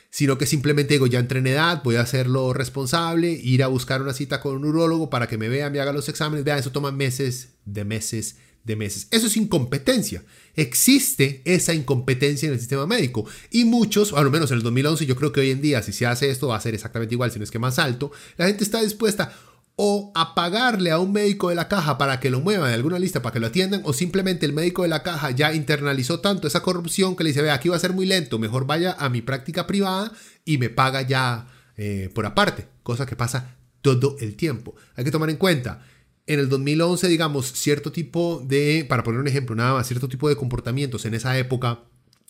[0.10, 4.02] sino que simplemente digo, ya entré en edad, voy a hacerlo responsable, ir a buscar
[4.02, 6.72] una cita con un urólogo para que me vea, me haga los exámenes, vean, eso
[6.72, 9.08] toma meses, de meses, de meses.
[9.10, 10.24] Eso es incompetencia.
[10.56, 13.26] Existe esa incompetencia en el sistema médico.
[13.50, 16.06] Y muchos, al menos en el 2011, yo creo que hoy en día, si se
[16.06, 18.64] hace esto, va a ser exactamente igual, si no es que más alto, la gente
[18.64, 19.34] está dispuesta
[19.76, 23.00] o a pagarle a un médico de la caja para que lo mueva de alguna
[23.00, 26.48] lista para que lo atiendan, o simplemente el médico de la caja ya internalizó tanto
[26.48, 29.10] esa corrupción que le dice, ve, aquí va a ser muy lento, mejor vaya a
[29.10, 30.12] mi práctica privada
[30.46, 34.76] y me paga ya eh, por aparte, cosa que pasa todo el tiempo.
[34.96, 35.84] Hay que tomar en cuenta,
[36.28, 40.30] en el 2011, digamos, cierto tipo de, para poner un ejemplo nada más, cierto tipo
[40.30, 41.82] de comportamientos en esa época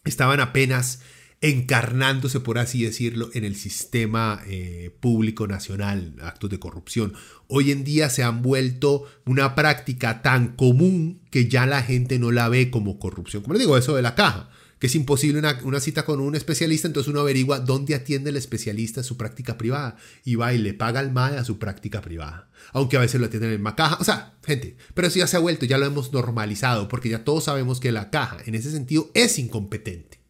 [0.06, 1.02] estaban apenas
[1.44, 7.14] encarnándose, por así decirlo, en el sistema eh, público nacional, actos de corrupción.
[7.50, 12.32] Hoy en día se han vuelto una práctica tan común que ya la gente no
[12.32, 13.44] la ve como corrupción.
[13.44, 16.88] Como les digo, eso de la caja, que es imposible una, cita con un especialista,
[16.88, 21.02] entonces uno averigua dónde atiende el especialista su práctica privada y va y le paga
[21.02, 22.48] al MAE a su práctica privada.
[22.72, 23.98] Aunque a veces lo atienden en la caja.
[24.00, 27.26] O sea, gente, pero eso ya se ha vuelto, ya lo hemos normalizado, porque ya
[27.26, 30.23] todos sabemos que la caja en ese sentido es incompetente.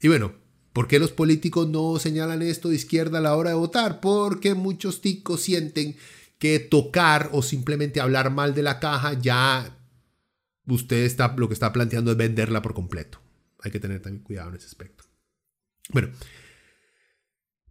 [0.00, 0.32] Y bueno,
[0.72, 4.00] ¿por qué los políticos no señalan esto de izquierda a la hora de votar?
[4.00, 5.96] Porque muchos ticos sienten
[6.38, 9.74] que tocar o simplemente hablar mal de la caja ya
[10.74, 13.20] usted está lo que está planteando es venderla por completo.
[13.62, 15.04] Hay que tener también cuidado en ese aspecto.
[15.90, 16.10] Bueno,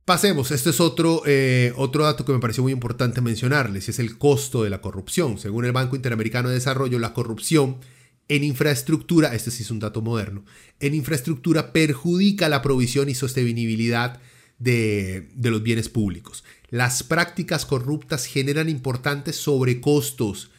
[0.03, 0.51] pasemos.
[0.51, 4.63] Este es otro, eh, otro dato que me pareció muy importante mencionarles, es el costo
[4.63, 5.37] de la corrupción.
[5.37, 7.77] Según el Banco Interamericano de Desarrollo, la corrupción
[8.29, 10.43] en infraestructura, este sí es un dato moderno,
[10.79, 14.19] en infraestructura perjudica la provisión y sostenibilidad
[14.59, 16.43] de, de los bienes públicos.
[16.69, 20.51] Las prácticas corruptas generan importantes sobrecostos,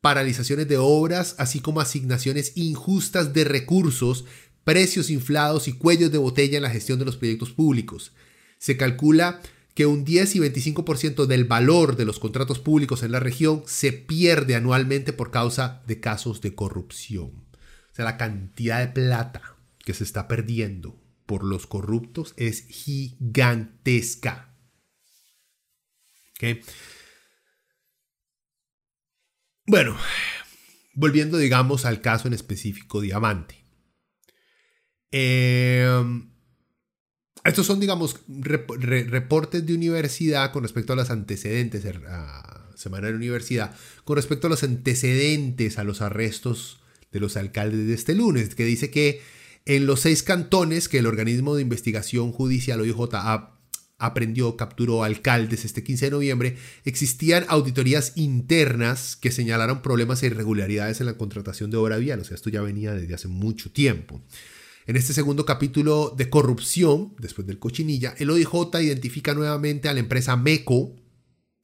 [0.00, 4.24] paralizaciones de obras, así como asignaciones injustas de recursos,
[4.62, 8.12] precios inflados y cuellos de botella en la gestión de los proyectos públicos.
[8.58, 9.40] Se calcula
[9.76, 13.92] que un 10 y 25% del valor de los contratos públicos en la región se
[13.92, 17.44] pierde anualmente por causa de casos de corrupción.
[17.92, 24.56] O sea, la cantidad de plata que se está perdiendo por los corruptos es gigantesca.
[29.66, 29.94] Bueno,
[30.94, 33.62] volviendo digamos al caso en específico Diamante.
[35.10, 36.02] Eh,
[37.48, 42.00] estos son, digamos, reportes de universidad con respecto a los antecedentes, er,
[42.74, 43.74] Semana de Universidad,
[44.04, 46.80] con respecto a los antecedentes a los arrestos
[47.10, 49.22] de los alcaldes de este lunes, que dice que
[49.64, 52.98] en los seis cantones que el organismo de investigación judicial OIJ
[53.98, 61.00] aprendió, capturó alcaldes este 15 de noviembre, existían auditorías internas que señalaron problemas e irregularidades
[61.00, 62.20] en la contratación de obra vial.
[62.20, 64.22] O sea, esto ya venía desde hace mucho tiempo.
[64.86, 69.98] En este segundo capítulo de corrupción, después del cochinilla, el OIJ identifica nuevamente a la
[69.98, 70.94] empresa MECO,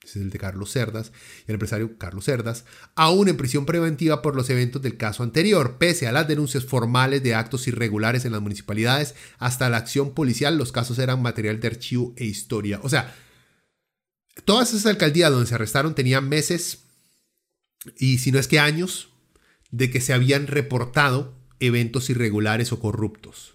[0.02, 1.12] ese es el de Carlos Cerdas,
[1.46, 2.64] y el empresario Carlos Cerdas,
[2.96, 7.22] aún en prisión preventiva por los eventos del caso anterior, pese a las denuncias formales
[7.22, 11.68] de actos irregulares en las municipalidades, hasta la acción policial, los casos eran material de
[11.68, 12.80] archivo e historia.
[12.82, 13.14] O sea,
[14.44, 16.86] todas esas alcaldías donde se arrestaron tenían meses,
[17.96, 19.10] y si no es que años,
[19.70, 23.54] de que se habían reportado eventos irregulares o corruptos.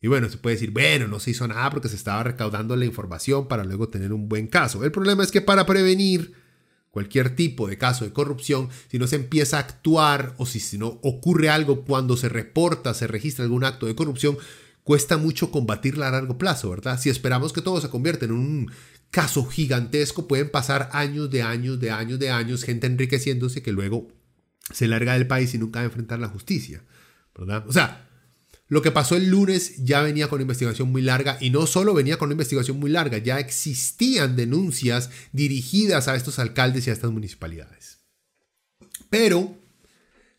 [0.00, 2.84] Y bueno, se puede decir, bueno, no se hizo nada porque se estaba recaudando la
[2.84, 4.84] información para luego tener un buen caso.
[4.84, 6.34] El problema es que para prevenir
[6.90, 10.76] cualquier tipo de caso de corrupción, si no se empieza a actuar o si, si
[10.76, 14.36] no ocurre algo cuando se reporta, se registra algún acto de corrupción,
[14.82, 17.00] cuesta mucho combatirla a largo plazo, ¿verdad?
[17.00, 18.70] Si esperamos que todo se convierta en un
[19.10, 24.08] caso gigantesco, pueden pasar años de años, de años, de años, gente enriqueciéndose que luego
[24.70, 26.82] se larga del país y nunca va a enfrentar la justicia.
[27.36, 28.08] O sea,
[28.68, 31.94] lo que pasó el lunes ya venía con una investigación muy larga y no solo
[31.94, 36.92] venía con una investigación muy larga, ya existían denuncias dirigidas a estos alcaldes y a
[36.92, 38.00] estas municipalidades.
[39.10, 39.56] Pero,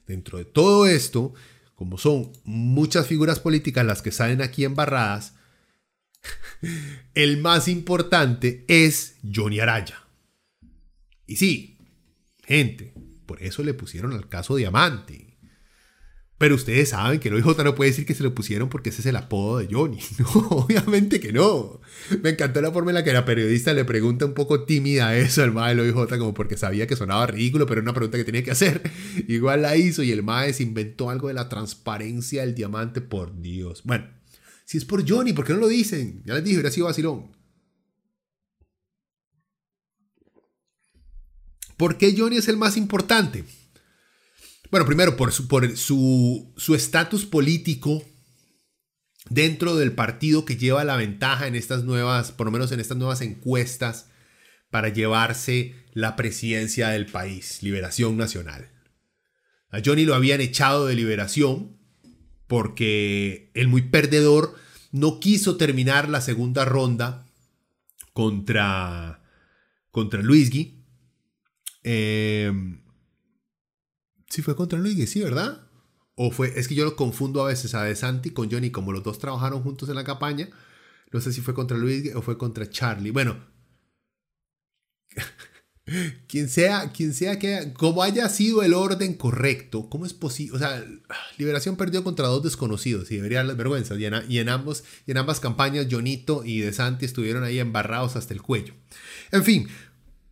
[0.07, 1.33] dentro de todo esto,
[1.75, 5.33] como son muchas figuras políticas las que salen aquí embarradas,
[7.13, 10.01] el más importante es Johnny Araya.
[11.27, 11.77] Y sí,
[12.43, 12.93] gente,
[13.25, 15.24] por eso le pusieron al caso Diamante.
[16.37, 18.99] Pero ustedes saben que el OIJ no puede decir que se lo pusieron porque ese
[18.99, 19.99] es el apodo de Johnny.
[20.19, 21.79] No, obviamente que no.
[22.21, 25.43] Me encantó la forma en la que la periodista le pregunta un poco tímida eso
[25.43, 28.25] al MAE del OIJ, como porque sabía que sonaba ridículo, pero era una pregunta que
[28.25, 28.81] tenía que hacer.
[29.27, 33.39] Igual la hizo y el MAE se inventó algo de la transparencia del diamante, por
[33.39, 33.81] Dios.
[33.85, 34.05] Bueno,
[34.65, 36.21] si es por Johnny, ¿por qué no lo dicen?
[36.25, 37.31] Ya les dije, hubiera sido vacilón.
[41.77, 43.45] ¿Por qué Johnny es el más importante?
[44.71, 48.03] Bueno, primero por su por su estatus político
[49.29, 52.97] dentro del partido que lleva la ventaja en estas nuevas, por lo menos en estas
[52.97, 54.09] nuevas encuestas,
[54.69, 58.69] para llevarse la presidencia del país, Liberación Nacional.
[59.69, 61.77] A Johnny lo habían echado de Liberación
[62.47, 64.55] porque el muy perdedor
[64.91, 67.25] no quiso terminar la segunda ronda
[68.13, 69.23] contra,
[69.91, 70.85] contra Luisgui
[71.83, 72.51] eh,
[74.29, 75.67] sí fue contra Luigi, sí, ¿verdad?
[76.15, 78.91] O fue, es que yo lo confundo a veces a De Santi con Johnny, como
[78.91, 80.49] los dos trabajaron juntos en la campaña.
[81.11, 83.11] No sé si fue contra Luigi o fue contra Charlie.
[83.11, 83.45] Bueno,
[86.27, 90.55] quien sea, quien sea que, como haya sido el orden correcto, ¿cómo es posible?
[90.55, 90.83] O sea,
[91.37, 93.95] Liberación perdió contra dos desconocidos y debería darles vergüenza.
[93.95, 97.59] Y en, y en, ambos, y en ambas campañas, Jonito y De Santi estuvieron ahí
[97.59, 98.73] embarrados hasta el cuello.
[99.31, 99.67] En fin,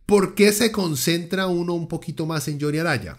[0.06, 3.16] ¿Por qué se concentra uno un poquito más en Johnny Araya?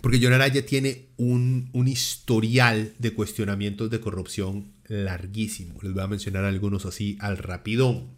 [0.00, 5.78] Porque Johnny Araya tiene un, historial de cuestionamientos de corrupción larguísimo.
[5.82, 8.16] Les voy a mencionar algunos así al rapidón,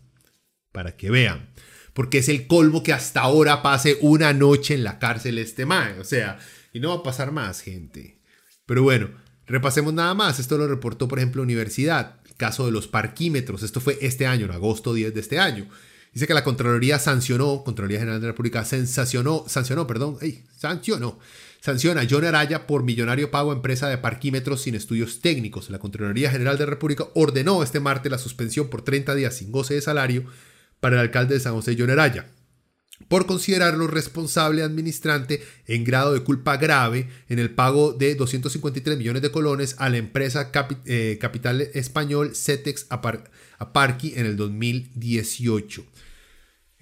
[0.71, 1.51] para que vean.
[1.93, 5.99] Porque es el colmo que hasta ahora pase una noche en la cárcel este man.
[6.01, 6.39] O sea,
[6.73, 8.21] y no va a pasar más, gente.
[8.65, 9.11] Pero bueno,
[9.47, 10.39] repasemos nada más.
[10.39, 12.21] Esto lo reportó, por ejemplo, Universidad.
[12.39, 13.63] caso de los parquímetros.
[13.63, 15.69] Esto fue este año, en agosto 10 de este año.
[16.13, 20.19] Dice que la Contraloría sancionó, Contraloría General de la República sensacionó, sancionó, perdón,
[20.57, 21.19] sancionó,
[21.63, 25.71] sanciona a John Araya por millonario pago a empresa de parquímetros sin estudios técnicos.
[25.71, 29.53] La Contraloría General de la República ordenó este martes la suspensión por 30 días sin
[29.53, 30.25] goce de salario
[30.81, 32.27] para el alcalde de San José, John Araya,
[33.07, 39.23] por considerarlo responsable administrante en grado de culpa grave en el pago de 253 millones
[39.23, 40.51] de colones a la empresa
[40.85, 45.85] eh, capital español CETEX Aparqui en el 2018.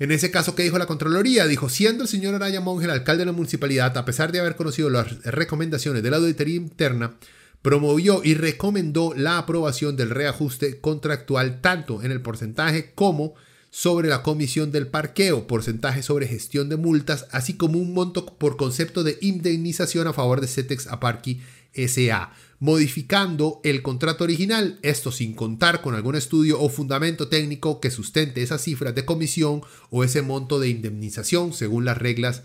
[0.00, 1.46] En ese caso, ¿qué dijo la Contraloría?
[1.46, 4.56] Dijo, siendo el señor Araya Monge el alcalde de la municipalidad, a pesar de haber
[4.56, 7.16] conocido las recomendaciones de la auditoría interna,
[7.60, 13.34] promovió y recomendó la aprobación del reajuste contractual tanto en el porcentaje como
[13.68, 18.56] sobre la comisión del parqueo, porcentaje sobre gestión de multas, así como un monto por
[18.56, 21.42] concepto de indemnización a favor de CETEX Aparqui
[21.74, 27.90] SA modificando el contrato original, esto sin contar con algún estudio o fundamento técnico que
[27.90, 32.42] sustente esas cifras de comisión o ese monto de indemnización según las reglas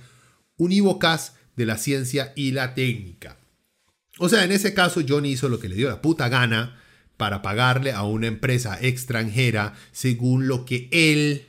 [0.55, 3.37] unívocas de la ciencia y la técnica.
[4.17, 6.81] O sea, en ese caso Johnny hizo lo que le dio la puta gana
[7.17, 11.45] para pagarle a una empresa extranjera según lo que él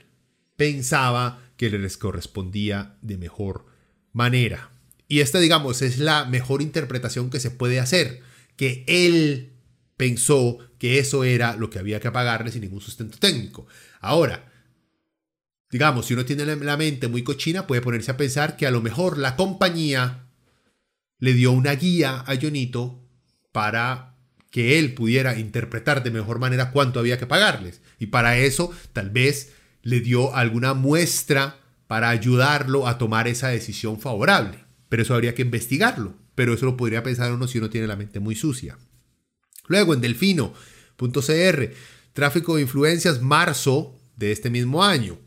[0.57, 3.67] pensaba que les correspondía de mejor
[4.13, 4.71] manera.
[5.07, 8.26] Y esta, digamos, es la mejor interpretación que se puede hacer
[8.57, 9.53] que él
[9.97, 13.67] pensó que eso era lo que había que pagarle sin ningún sustento técnico.
[14.01, 14.53] Ahora,
[15.71, 18.83] digamos, si uno tiene la mente muy cochina, puede ponerse a pensar que a lo
[18.83, 20.27] mejor la compañía
[21.19, 23.03] le dio una guía a Jonito
[23.53, 24.15] para
[24.51, 27.81] que él pudiera interpretar de mejor manera cuánto había que pagarles.
[27.99, 29.53] Y para eso tal vez
[29.83, 34.65] le dio alguna muestra para ayudarlo a tomar esa decisión favorable.
[34.89, 37.97] Pero eso habría que investigarlo pero eso lo podría pensar uno si uno tiene la
[37.97, 38.79] mente muy sucia.
[39.67, 41.73] Luego en delfino.cr,
[42.13, 45.19] tráfico de influencias, marzo de este mismo año.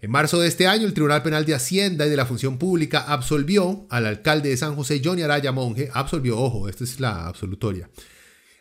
[0.00, 3.00] En marzo de este año, el Tribunal Penal de Hacienda y de la Función Pública
[3.00, 7.88] absolvió al alcalde de San José, Johnny Araya Monge, absolvió, ojo, esta es la absolutoria,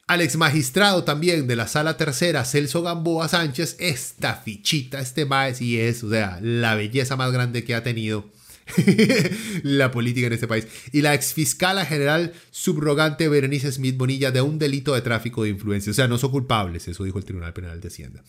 [0.07, 5.61] al ex magistrado también de la Sala Tercera, Celso Gamboa Sánchez, esta fichita, este maes
[5.61, 8.29] y es, o sea, la belleza más grande que ha tenido
[9.63, 10.67] la política en este país.
[10.91, 15.91] Y la exfiscala general subrogante Berenice Smith Bonilla de un delito de tráfico de influencia.
[15.91, 18.23] O sea, no son culpables, eso dijo el Tribunal Penal de Hacienda.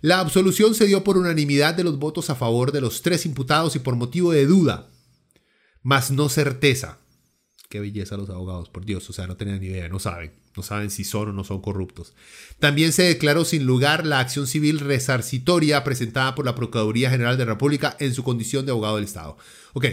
[0.00, 3.74] La absolución se dio por unanimidad de los votos a favor de los tres imputados
[3.74, 4.90] y por motivo de duda,
[5.82, 6.98] más no certeza.
[7.70, 10.62] qué belleza los abogados, por Dios, o sea, no tenían ni idea, no saben, no
[10.62, 12.14] saben si son o no son corruptos.
[12.58, 17.44] También se declaró sin lugar la acción civil resarcitoria presentada por la Procuraduría General de
[17.44, 19.36] la República en su condición de abogado del Estado.
[19.72, 19.86] Ok,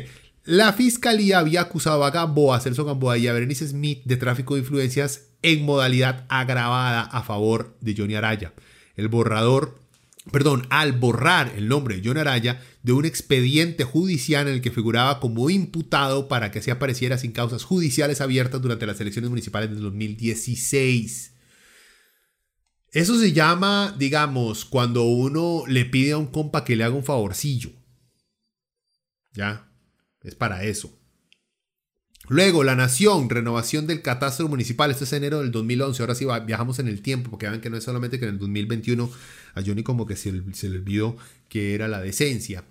[0.44, 4.62] la fiscalía había acusado a Gamboa, Celso Gamboa y a Berenice Smith de tráfico de
[4.62, 8.54] influencias en modalidad agravada a favor de Johnny Araya.
[8.96, 9.81] El borrador
[10.30, 14.72] perdón, al borrar el nombre de John Araya de un expediente judicial en el que
[14.72, 19.72] figuraba como imputado para que así apareciera sin causas judiciales abiertas durante las elecciones municipales
[19.72, 21.34] de 2016.
[22.92, 27.06] Eso se llama, digamos, cuando uno le pide a un compa que le haga un
[27.06, 27.72] favorcillo.
[29.34, 29.72] Ya,
[30.24, 31.01] es para eso.
[32.32, 34.90] Luego, La Nación, renovación del catastro municipal.
[34.90, 36.02] Esto es enero del 2011.
[36.02, 38.40] Ahora sí viajamos en el tiempo, porque vean que no es solamente que en el
[38.40, 39.12] 2021
[39.54, 41.18] a Johnny como que se, se le olvidó
[41.50, 42.64] que era la decencia.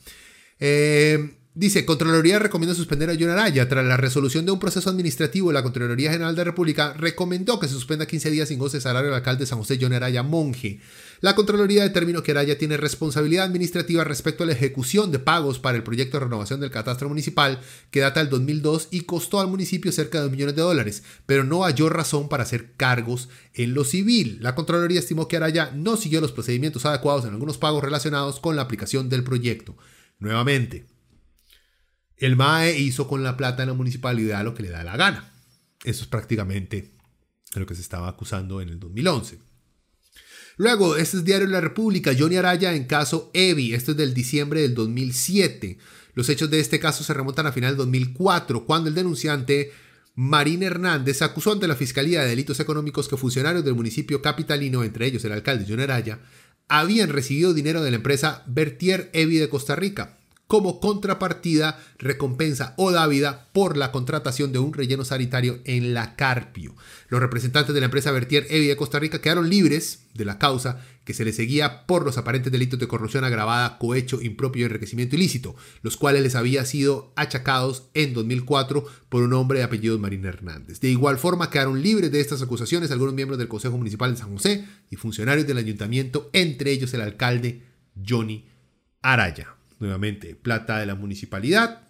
[0.61, 3.68] Eh, Dice, Contraloría recomienda suspender a John Araya.
[3.68, 7.66] Tras la resolución de un proceso administrativo, la Contraloría General de la República recomendó que
[7.66, 10.22] se suspenda 15 días sin goce de salario al alcalde de San José, John Araya
[10.22, 10.80] Monje.
[11.20, 15.76] La Contraloría determinó que Araya tiene responsabilidad administrativa respecto a la ejecución de pagos para
[15.76, 17.60] el proyecto de renovación del catastro municipal,
[17.90, 21.44] que data del 2002 y costó al municipio cerca de 2 millones de dólares, pero
[21.44, 24.38] no halló razón para hacer cargos en lo civil.
[24.40, 28.56] La Contraloría estimó que Araya no siguió los procedimientos adecuados en algunos pagos relacionados con
[28.56, 29.76] la aplicación del proyecto.
[30.20, 30.86] Nuevamente,
[32.16, 35.32] el MAE hizo con la plata en la municipalidad lo que le da la gana.
[35.84, 36.94] Eso es prácticamente
[37.54, 39.49] lo que se estaba acusando en el 2011.
[40.61, 44.12] Luego, este es Diario de la República, Johnny Araya en caso Evi, esto es del
[44.12, 45.78] diciembre del 2007.
[46.12, 49.72] Los hechos de este caso se remontan a final del 2004, cuando el denunciante
[50.16, 55.06] Marín Hernández acusó ante la Fiscalía de Delitos Económicos que funcionarios del municipio capitalino, entre
[55.06, 56.18] ellos el alcalde Johnny Araya,
[56.68, 60.18] habían recibido dinero de la empresa Bertier Evi de Costa Rica,
[60.51, 66.74] como contrapartida, recompensa o dávida por la contratación de un relleno sanitario en la Carpio.
[67.09, 70.84] Los representantes de la empresa Vertier Evi de Costa Rica quedaron libres de la causa
[71.05, 75.14] que se les seguía por los aparentes delitos de corrupción agravada, cohecho impropio y enriquecimiento
[75.14, 80.24] ilícito, los cuales les había sido achacados en 2004 por un hombre de apellido Marín
[80.24, 80.80] Hernández.
[80.80, 84.32] De igual forma quedaron libres de estas acusaciones algunos miembros del Consejo Municipal de San
[84.32, 87.62] José y funcionarios del ayuntamiento, entre ellos el alcalde
[88.05, 88.48] Johnny
[89.01, 91.89] Araya nuevamente plata de la municipalidad,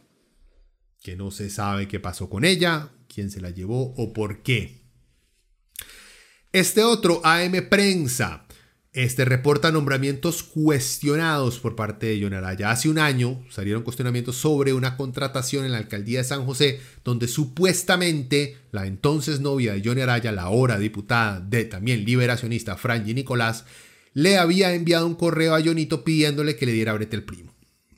[1.02, 4.80] que no se sabe qué pasó con ella, quién se la llevó o por qué.
[6.52, 8.46] Este otro, AM Prensa,
[8.92, 12.72] este reporta nombramientos cuestionados por parte de John Araya.
[12.72, 17.28] Hace un año salieron cuestionamientos sobre una contratación en la alcaldía de San José, donde
[17.28, 23.64] supuestamente la entonces novia de Johnny Araya, la ahora diputada de también liberacionista Franji Nicolás,
[24.12, 27.49] le había enviado un correo a Jonito pidiéndole que le diera brete el primo.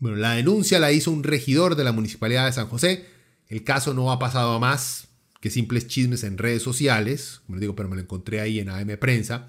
[0.02, 3.06] Bueno, la denuncia la hizo un regidor de la Municipalidad de San José.
[3.46, 5.06] El caso no ha pasado a más
[5.40, 8.68] que simples chismes en redes sociales, como les digo, pero me lo encontré ahí en
[8.68, 9.48] AM Prensa.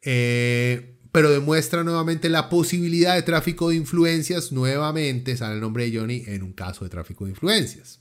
[0.00, 4.50] Eh, pero demuestra nuevamente la posibilidad de tráfico de influencias.
[4.50, 8.00] Nuevamente sale el nombre de Johnny en un caso de tráfico de influencias.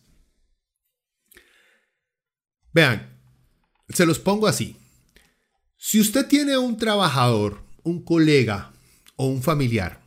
[2.72, 3.20] Vean,
[3.90, 4.78] se los pongo así.
[5.76, 8.72] Si usted tiene un trabajador, un colega
[9.18, 10.01] o un familiar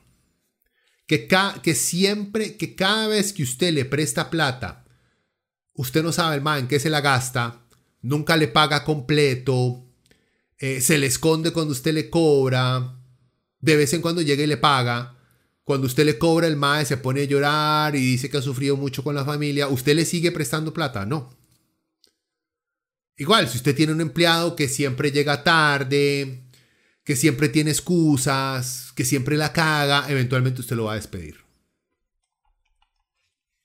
[1.07, 1.28] que,
[1.62, 4.84] que siempre, que cada vez que usted le presta plata,
[5.74, 7.66] usted no sabe el man en qué se la gasta,
[8.00, 9.84] nunca le paga completo,
[10.59, 12.96] eh, se le esconde cuando usted le cobra,
[13.61, 15.11] de vez en cuando llega y le paga.
[15.64, 18.76] Cuando usted le cobra el MAE se pone a llorar y dice que ha sufrido
[18.76, 21.07] mucho con la familia, ¿usted le sigue prestando plata?
[21.07, 21.34] No.
[23.16, 26.43] Igual, si usted tiene un empleado que siempre llega tarde,
[27.05, 31.36] que siempre tiene excusas, que siempre la caga, eventualmente usted lo va a despedir.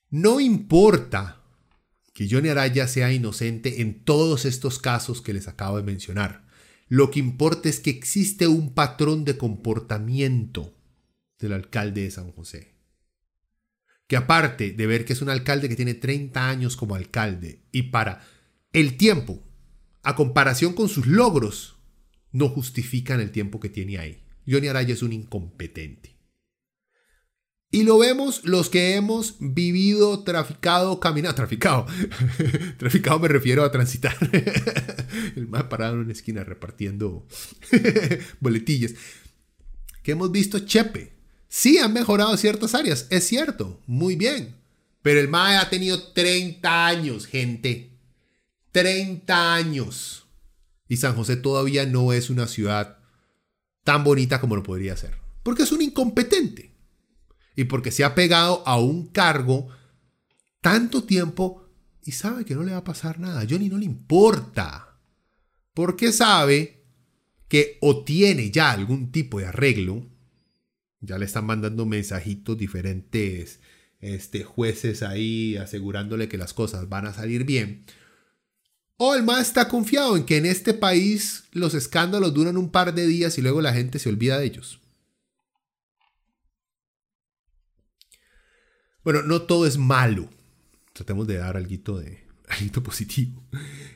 [0.09, 1.41] No importa
[2.13, 6.45] que Johnny Araya sea inocente en todos estos casos que les acabo de mencionar.
[6.89, 10.75] Lo que importa es que existe un patrón de comportamiento
[11.39, 12.75] del alcalde de San José.
[14.07, 17.83] Que aparte de ver que es un alcalde que tiene 30 años como alcalde y
[17.83, 18.25] para
[18.73, 19.41] el tiempo,
[20.03, 21.78] a comparación con sus logros,
[22.31, 24.23] no justifican el tiempo que tiene ahí.
[24.47, 26.19] Johnny Araya es un incompetente.
[27.71, 31.85] Y lo vemos los que hemos vivido, traficado, caminado, traficado.
[32.77, 34.17] traficado me refiero a transitar.
[35.35, 37.27] el más parado en una esquina repartiendo
[38.39, 38.95] boletillas.
[40.01, 41.13] Que hemos visto Chepe.
[41.47, 44.55] Sí, han mejorado ciertas áreas, es cierto, muy bien.
[45.01, 47.91] Pero el MAE ha tenido 30 años, gente.
[48.71, 50.25] 30 años.
[50.89, 52.97] Y San José todavía no es una ciudad
[53.85, 55.13] tan bonita como lo podría ser.
[55.43, 56.75] Porque es un incompetente.
[57.55, 59.69] Y porque se ha pegado a un cargo
[60.61, 61.63] tanto tiempo
[62.03, 63.41] y sabe que no le va a pasar nada.
[63.41, 64.99] A Johnny no le importa.
[65.75, 66.83] Porque sabe
[67.47, 70.07] que o tiene ya algún tipo de arreglo.
[71.01, 73.59] Ya le están mandando mensajitos diferentes
[73.99, 77.85] este, jueces ahí asegurándole que las cosas van a salir bien.
[79.01, 82.93] O el más está confiado en que en este país los escándalos duran un par
[82.93, 84.81] de días y luego la gente se olvida de ellos.
[89.05, 90.29] Bueno, no todo es malo.
[90.91, 93.41] Tratemos de dar algo de algo positivo.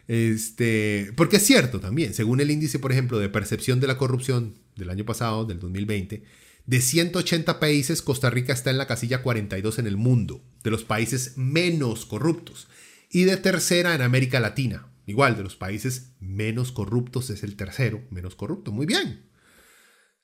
[0.08, 4.56] Este, porque es cierto también, según el índice, por ejemplo, de percepción de la corrupción
[4.78, 6.24] del año pasado, del 2020,
[6.66, 10.86] de 180 países, Costa Rica está en la casilla 42 en el mundo, de los
[10.86, 12.70] países menos corruptos,
[13.12, 14.88] y de tercera en América Latina.
[15.06, 18.72] Igual, de los países menos corruptos es el tercero, menos corrupto.
[18.72, 19.30] Muy bien.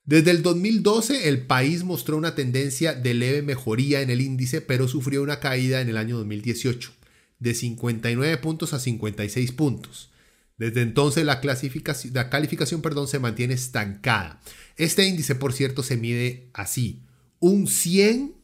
[0.06, 4.88] Desde el 2012 el país mostró una tendencia de leve mejoría en el índice, pero
[4.88, 6.94] sufrió una caída en el año 2018,
[7.38, 10.12] de 59 puntos a 56 puntos.
[10.58, 14.42] Desde entonces la, clasificación, la calificación perdón, se mantiene estancada.
[14.78, 17.04] Este índice, por cierto, se mide así.
[17.40, 18.36] Un 100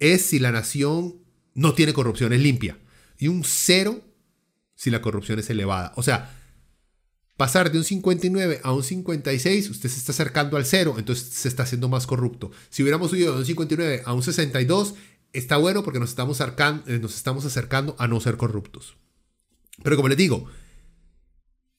[0.00, 1.22] es si la nación
[1.54, 2.78] no tiene corrupción, es limpia.
[3.18, 4.02] Y un 0
[4.74, 5.92] si la corrupción es elevada.
[5.96, 6.34] O sea,
[7.36, 11.48] pasar de un 59 a un 56, usted se está acercando al 0, entonces se
[11.48, 12.50] está haciendo más corrupto.
[12.70, 14.94] Si hubiéramos subido de un 59 a un 62,
[15.32, 18.96] está bueno porque nos estamos, eh, nos estamos acercando a no ser corruptos.
[19.82, 20.46] Pero como les digo,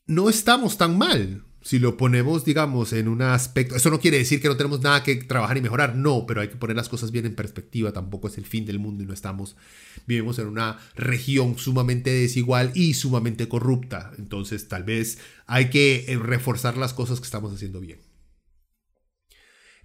[0.06, 1.46] no estamos tan mal.
[1.66, 5.02] Si lo ponemos, digamos, en un aspecto, eso no quiere decir que no tenemos nada
[5.02, 8.28] que trabajar y mejorar, no, pero hay que poner las cosas bien en perspectiva, tampoco
[8.28, 9.56] es el fin del mundo y no estamos,
[10.06, 16.20] vivimos en una región sumamente desigual y sumamente corrupta, entonces tal vez hay que eh,
[16.20, 18.00] reforzar las cosas que estamos haciendo bien.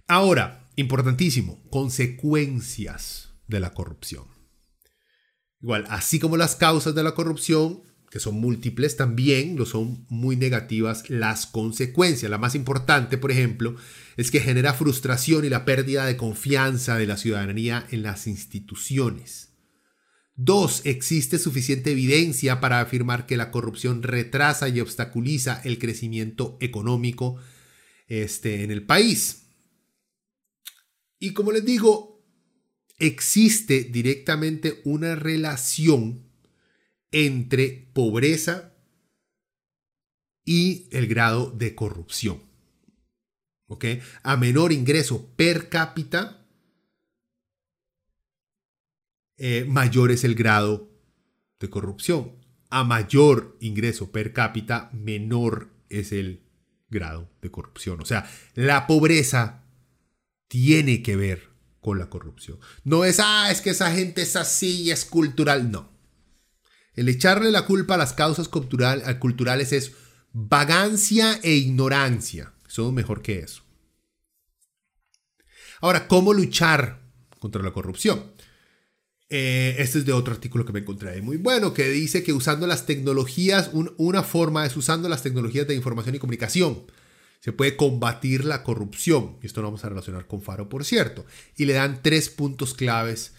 [0.07, 4.25] Ahora, importantísimo, consecuencias de la corrupción.
[5.59, 7.81] Igual, así como las causas de la corrupción,
[8.11, 12.29] que son múltiples, también lo son muy negativas las consecuencias.
[12.29, 13.77] La más importante, por ejemplo,
[14.17, 19.53] es que genera frustración y la pérdida de confianza de la ciudadanía en las instituciones.
[20.35, 27.37] Dos, existe suficiente evidencia para afirmar que la corrupción retrasa y obstaculiza el crecimiento económico
[28.07, 29.43] este, en el país.
[31.17, 32.25] Y como les digo,
[32.99, 36.30] existe directamente una relación
[37.11, 38.73] entre pobreza
[40.45, 42.41] y el grado de corrupción.
[43.67, 43.85] ¿Ok?
[44.23, 46.45] A menor ingreso per cápita,
[49.37, 50.89] eh, mayor es el grado
[51.59, 52.33] de corrupción.
[52.69, 56.43] A mayor ingreso per cápita, menor es el
[56.89, 58.01] grado de corrupción.
[58.01, 59.63] O sea, la pobreza
[60.47, 61.49] tiene que ver
[61.79, 62.59] con la corrupción.
[62.83, 65.71] No es, ah, es que esa gente es así y es cultural.
[65.71, 65.90] No.
[66.93, 69.93] El echarle la culpa a las causas culturales es
[70.33, 72.53] vagancia e ignorancia.
[72.67, 73.63] Somos mejor que eso.
[75.81, 77.01] Ahora, ¿cómo luchar
[77.39, 78.33] contra la corrupción?
[79.29, 82.67] Eh, este es de otro artículo que me encontré muy bueno, que dice que usando
[82.67, 86.83] las tecnologías, una forma es usando las tecnologías de información y comunicación.
[87.39, 89.37] Se puede combatir la corrupción.
[89.41, 91.25] Y esto lo vamos a relacionar con Faro, por cierto.
[91.55, 93.33] Y le dan tres puntos claves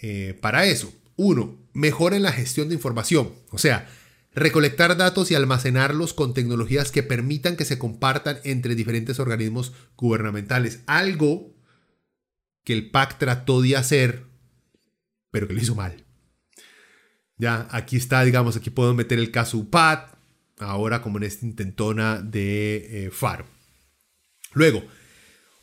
[0.00, 0.92] eh, para eso.
[1.16, 3.88] Uno, mejoren la gestión de información, o sea,
[4.34, 10.80] recolectar datos y almacenarlos con tecnologías que permitan que se compartan entre diferentes organismos gubernamentales.
[10.86, 11.54] Algo
[12.64, 14.24] que el PAC trató de hacer,
[15.30, 16.04] pero que lo hizo mal.
[17.36, 20.00] Ya, aquí está, digamos, aquí puedo meter el caso UPAD,
[20.58, 23.46] ahora como en esta intentona de eh, FARO.
[24.52, 24.82] Luego,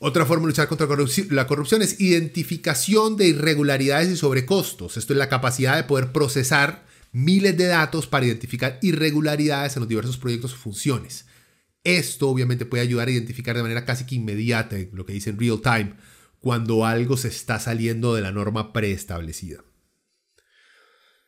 [0.07, 0.87] otra forma de luchar contra
[1.31, 4.97] la corrupción es identificación de irregularidades y sobrecostos.
[4.97, 9.89] Esto es la capacidad de poder procesar miles de datos para identificar irregularidades en los
[9.89, 11.25] diversos proyectos o funciones.
[11.83, 15.61] Esto obviamente puede ayudar a identificar de manera casi que inmediata, lo que dicen real
[15.61, 15.95] time,
[16.39, 19.63] cuando algo se está saliendo de la norma preestablecida.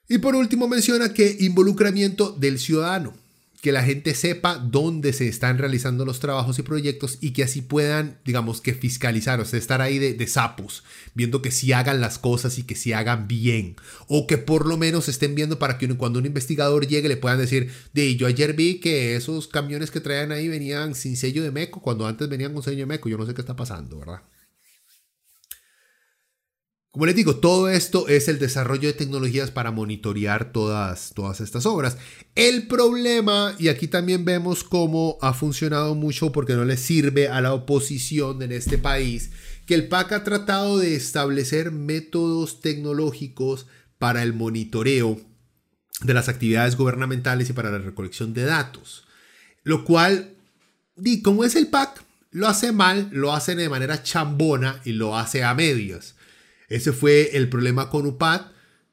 [0.08, 3.16] Y por último menciona que involucramiento del ciudadano
[3.62, 7.62] que la gente sepa dónde se están realizando los trabajos y proyectos y que así
[7.62, 10.84] puedan, digamos, que fiscalizar, o sea, estar ahí de, sapos,
[11.16, 13.76] viendo que si hagan las cosas y que si hagan bien,
[14.08, 17.40] o que por lo menos estén viendo para que cuando un investigador llegue le puedan
[17.40, 21.52] decir, de yo ayer vi que esos camiones que traían ahí venían sin sello de
[21.52, 24.22] MECO, cuando antes venían con sello de MECO, yo no sé qué está pasando, ¿verdad?
[26.92, 31.66] Como les digo, todo esto es el desarrollo de tecnologías para monitorear todas, todas estas
[31.66, 31.98] obras.
[32.34, 37.42] El problema, y aquí también vemos cómo ha funcionado mucho porque no le sirve a
[37.42, 39.32] la oposición en este país,
[39.68, 43.68] que el PAC ha tratado de establecer métodos tecnológicos
[44.00, 45.20] para el monitoreo
[46.02, 49.06] de las actividades gubernamentales y para la recolección de datos.
[49.64, 50.36] Lo cual,
[51.04, 55.18] y como es el PAC, lo hace mal, lo hace de manera chambona y lo
[55.18, 56.16] hace a medias.
[56.68, 58.48] Ese fue el problema con UPAD,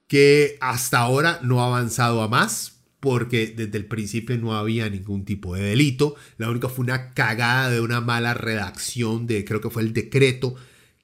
[0.07, 5.25] que hasta ahora no ha avanzado a más, porque desde el principio no había ningún
[5.25, 6.15] tipo de delito.
[6.39, 10.55] La única fue una cagada de una mala redacción de, creo que fue el decreto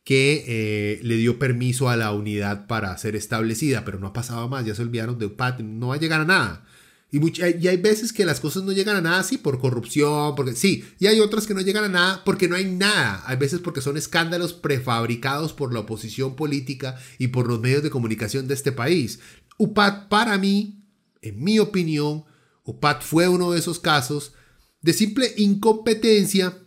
[0.05, 4.49] que eh, le dio permiso a la unidad para ser establecida, pero no ha pasado
[4.49, 6.65] más, ya se olvidaron de UPAD, no va a llegar a nada.
[7.13, 10.85] Y, hay veces que las cosas no llegan a nada, sí, por corrupción, porque sí,
[11.01, 13.23] y hay otras que no llegan a nada porque no hay nada.
[13.27, 17.91] Hay veces porque son escándalos prefabricados por la oposición política y por los medios de
[17.91, 19.19] comunicación de este país.
[19.59, 20.85] UPAD, para mí,
[21.21, 22.25] en mi opinión,
[22.65, 24.33] UPAD fue uno de esos casos
[24.81, 26.59] de simple incompetencia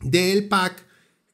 [0.00, 0.86] del PAC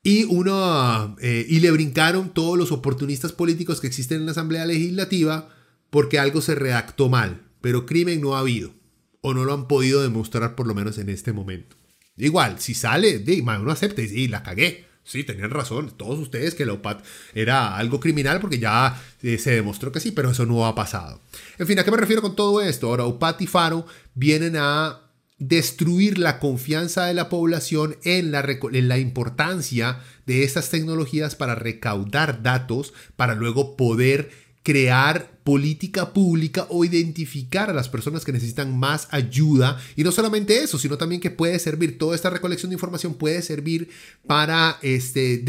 [0.02, 4.64] y, uno, eh, y le brincaron todos los oportunistas políticos que existen en la Asamblea
[4.64, 5.50] Legislativa
[5.90, 8.72] porque algo se redactó mal pero crimen no ha habido,
[9.20, 11.76] o no lo han podido demostrar por lo menos en este momento.
[12.16, 14.86] Igual, si sale, uno acepta y sí, la cagué.
[15.04, 19.52] Sí, tenían razón, todos ustedes que la OPAT era algo criminal porque ya eh, se
[19.52, 21.20] demostró que sí, pero eso no ha pasado.
[21.58, 22.88] En fin, ¿a qué me refiero con todo esto?
[22.88, 25.02] Ahora, OPAT y Faro vienen a
[25.38, 31.54] destruir la confianza de la población en la, en la importancia de estas tecnologías para
[31.54, 34.30] recaudar datos, para luego poder
[34.66, 39.80] crear política pública o identificar a las personas que necesitan más ayuda.
[39.94, 43.42] Y no solamente eso, sino también que puede servir, toda esta recolección de información puede
[43.42, 43.88] servir
[44.26, 45.40] para, este,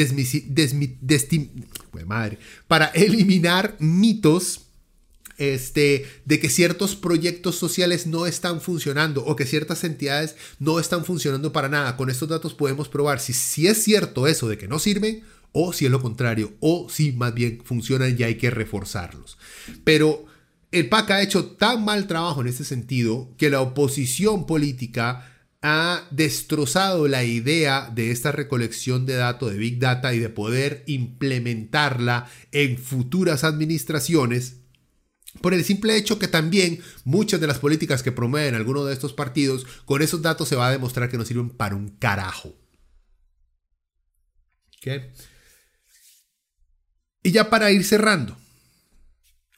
[2.06, 2.38] madre,
[2.68, 4.68] para eliminar mitos
[5.40, 11.06] este, de que ciertos proyectos sociales no están funcionando o que ciertas entidades no están
[11.06, 11.98] funcionando para nada.
[11.98, 15.24] Con estos datos podemos probar si, si es cierto eso de que no sirven
[15.60, 19.40] o si es lo contrario, o si más bien funcionan y hay que reforzarlos.
[19.84, 20.26] Pero
[20.72, 25.34] el PAC ha hecho tan mal trabajo en este sentido que la oposición política
[25.64, 30.84] ha destrozado la idea de esta recolección de datos de Big Data y de poder
[30.86, 34.58] implementarla en futuras administraciones
[35.42, 39.14] por el simple hecho que también muchas de las políticas que promueven algunos de estos
[39.14, 42.54] partidos, con esos datos se va a demostrar que no sirven para un carajo.
[44.80, 45.12] ¿Qué?
[47.28, 48.38] Y ya para ir cerrando,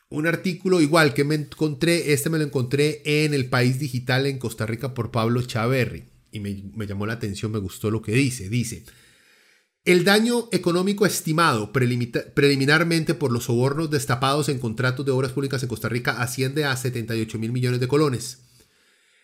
[0.09, 4.39] un artículo igual que me encontré, este me lo encontré en El País Digital en
[4.39, 8.49] Costa Rica por Pablo Chaverri y me, llamó la atención, me gustó lo que dice.
[8.49, 8.85] Dice,
[9.85, 15.69] el daño económico estimado preliminarmente por los sobornos destapados en contratos de obras públicas en
[15.69, 18.39] Costa Rica asciende a 78 mil millones de colones,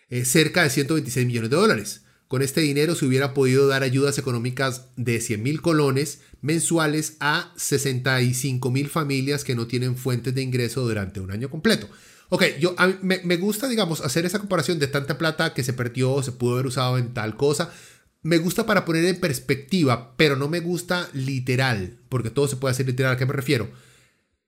[0.08, 2.02] eh, cerca de 126 millones de dólares.
[2.28, 7.52] Con este dinero se hubiera podido dar ayudas económicas de 100 mil colones mensuales a
[7.56, 11.88] 65 mil familias que no tienen fuentes de ingreso durante un año completo.
[12.28, 16.22] Ok, yo me, me, gusta, digamos, hacer esa comparación de tanta plata que se perdió,
[16.24, 17.70] se pudo haber usado en tal cosa.
[18.22, 22.72] Me gusta para poner en perspectiva, pero no me gusta literal, porque todo se puede
[22.72, 23.12] hacer literal.
[23.12, 23.70] ¿A qué me refiero?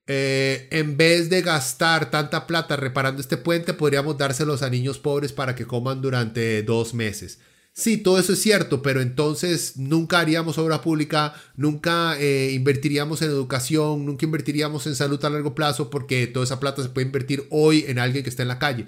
[0.08, 5.32] Eh, en vez de gastar tanta plata reparando este puente, podríamos dárselos a niños pobres
[5.32, 7.38] para que coman durante dos meses.
[7.78, 13.28] Sí, todo eso es cierto, pero entonces nunca haríamos obra pública, nunca eh, invertiríamos en
[13.28, 17.46] educación, nunca invertiríamos en salud a largo plazo porque toda esa plata se puede invertir
[17.50, 18.86] hoy en alguien que está en la calle.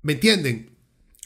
[0.00, 0.70] ¿Me entienden?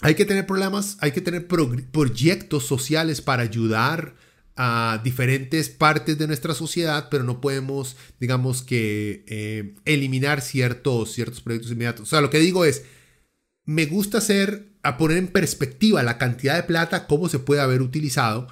[0.01, 4.17] Hay que tener problemas, hay que tener proyectos sociales para ayudar
[4.57, 11.41] a diferentes partes de nuestra sociedad, pero no podemos, digamos que, eh, eliminar ciertos, ciertos
[11.41, 12.03] proyectos inmediatos.
[12.03, 12.83] O sea, lo que digo es,
[13.65, 17.83] me gusta hacer, a poner en perspectiva la cantidad de plata, cómo se puede haber
[17.83, 18.49] utilizado,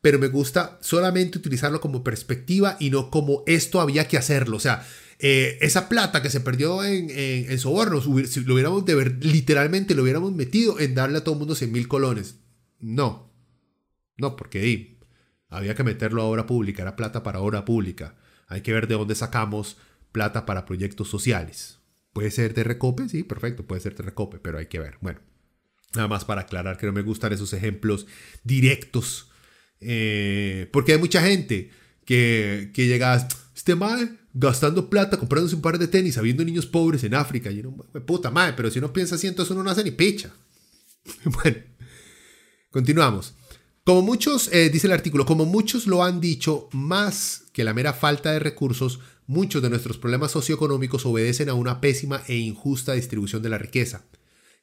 [0.00, 4.56] pero me gusta solamente utilizarlo como perspectiva y no como esto había que hacerlo.
[4.56, 4.86] O sea,
[5.18, 10.02] eh, esa plata que se perdió en, sobornos, si lo hubiéramos de ver, literalmente lo
[10.02, 12.36] hubiéramos metido en darle a todo el mundo 100 mil colones.
[12.80, 13.32] No,
[14.18, 14.98] no, porque
[15.48, 18.16] había que meterlo a obra pública, era plata para obra pública.
[18.48, 19.76] Hay que ver de dónde sacamos
[20.12, 21.78] plata para proyectos sociales.
[22.12, 24.98] Puede ser de recope, sí, perfecto, puede ser de recope, pero hay que ver.
[25.00, 25.20] Bueno,
[25.96, 28.06] nada más para aclarar que no me gustan esos ejemplos
[28.44, 29.28] directos,
[29.80, 31.70] eh, porque hay mucha gente
[32.04, 37.02] que, que llega, este mal gastando plata, comprándose un par de tenis, habiendo niños pobres
[37.04, 37.50] en África.
[37.50, 40.30] Y uno, puta madre, pero si uno piensa así, entonces uno no hace ni picha.
[41.24, 41.56] bueno,
[42.70, 43.34] continuamos.
[43.82, 47.92] Como muchos, eh, dice el artículo, como muchos lo han dicho, más que la mera
[47.92, 53.42] falta de recursos, Muchos de nuestros problemas socioeconómicos obedecen a una pésima e injusta distribución
[53.42, 54.04] de la riqueza,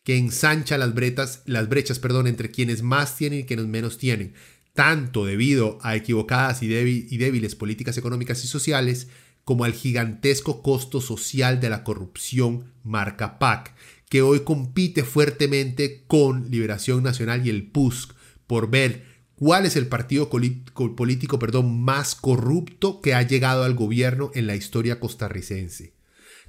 [0.03, 4.33] que ensancha las, brechas, las brechas entre quienes más tienen y quienes menos tienen,
[4.73, 9.07] tanto debido a equivocadas y, débiles políticas económicas y sociales,
[9.45, 13.73] como al gigantesco costo social de la corrupción marca PAC,
[14.09, 18.13] que hoy compite fuertemente con Liberación Nacional y el PUSC
[18.47, 24.47] por ver cuál es el partido político más corrupto que ha llegado al gobierno en
[24.47, 25.93] la historia costarricense.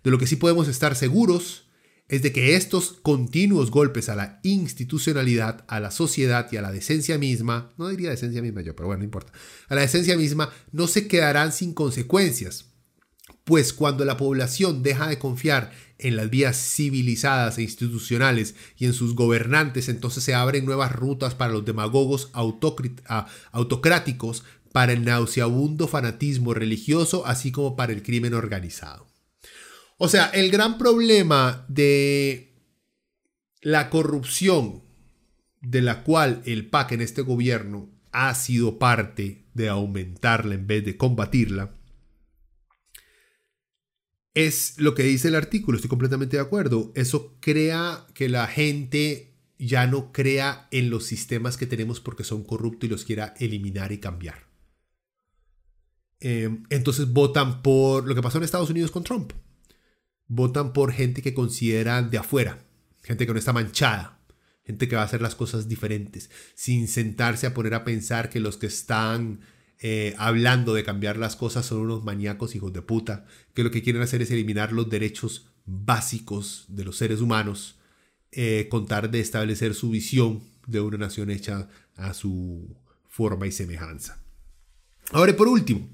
[0.02, 1.63] De lo que sí podemos estar seguros
[2.08, 6.70] es de que estos continuos golpes a la institucionalidad, a la sociedad y a la
[6.70, 9.32] decencia misma, no diría decencia misma yo, pero bueno, no importa,
[9.68, 12.66] a la decencia misma no se quedarán sin consecuencias,
[13.44, 18.92] pues cuando la población deja de confiar en las vías civilizadas e institucionales y en
[18.92, 22.30] sus gobernantes, entonces se abren nuevas rutas para los demagogos
[23.52, 29.13] autocráticos, para el nauseabundo fanatismo religioso, así como para el crimen organizado.
[30.04, 32.52] O sea, el gran problema de
[33.62, 34.82] la corrupción
[35.62, 40.84] de la cual el PAC en este gobierno ha sido parte de aumentarla en vez
[40.84, 41.74] de combatirla,
[44.34, 46.92] es lo que dice el artículo, estoy completamente de acuerdo.
[46.94, 52.44] Eso crea que la gente ya no crea en los sistemas que tenemos porque son
[52.44, 54.48] corruptos y los quiera eliminar y cambiar.
[56.20, 59.32] Eh, entonces votan por lo que pasó en Estados Unidos con Trump
[60.34, 62.58] votan por gente que consideran de afuera,
[63.02, 64.18] gente que no está manchada,
[64.64, 68.40] gente que va a hacer las cosas diferentes, sin sentarse a poner a pensar que
[68.40, 69.40] los que están
[69.78, 73.82] eh, hablando de cambiar las cosas son unos maníacos hijos de puta, que lo que
[73.82, 77.78] quieren hacer es eliminar los derechos básicos de los seres humanos,
[78.32, 82.76] eh, contar de establecer su visión de una nación hecha a su
[83.08, 84.20] forma y semejanza.
[85.12, 85.88] Ahora, y por último,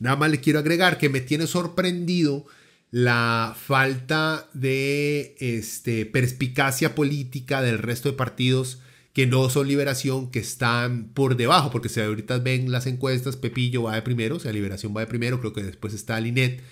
[0.00, 2.46] nada más le quiero agregar que me tiene sorprendido
[2.94, 8.82] la falta de este, perspicacia política del resto de partidos
[9.12, 13.82] que no son Liberación, que están por debajo, porque si ahorita ven las encuestas, Pepillo
[13.82, 16.62] va de primero, o sea, Liberación va de primero, creo que después está Linet,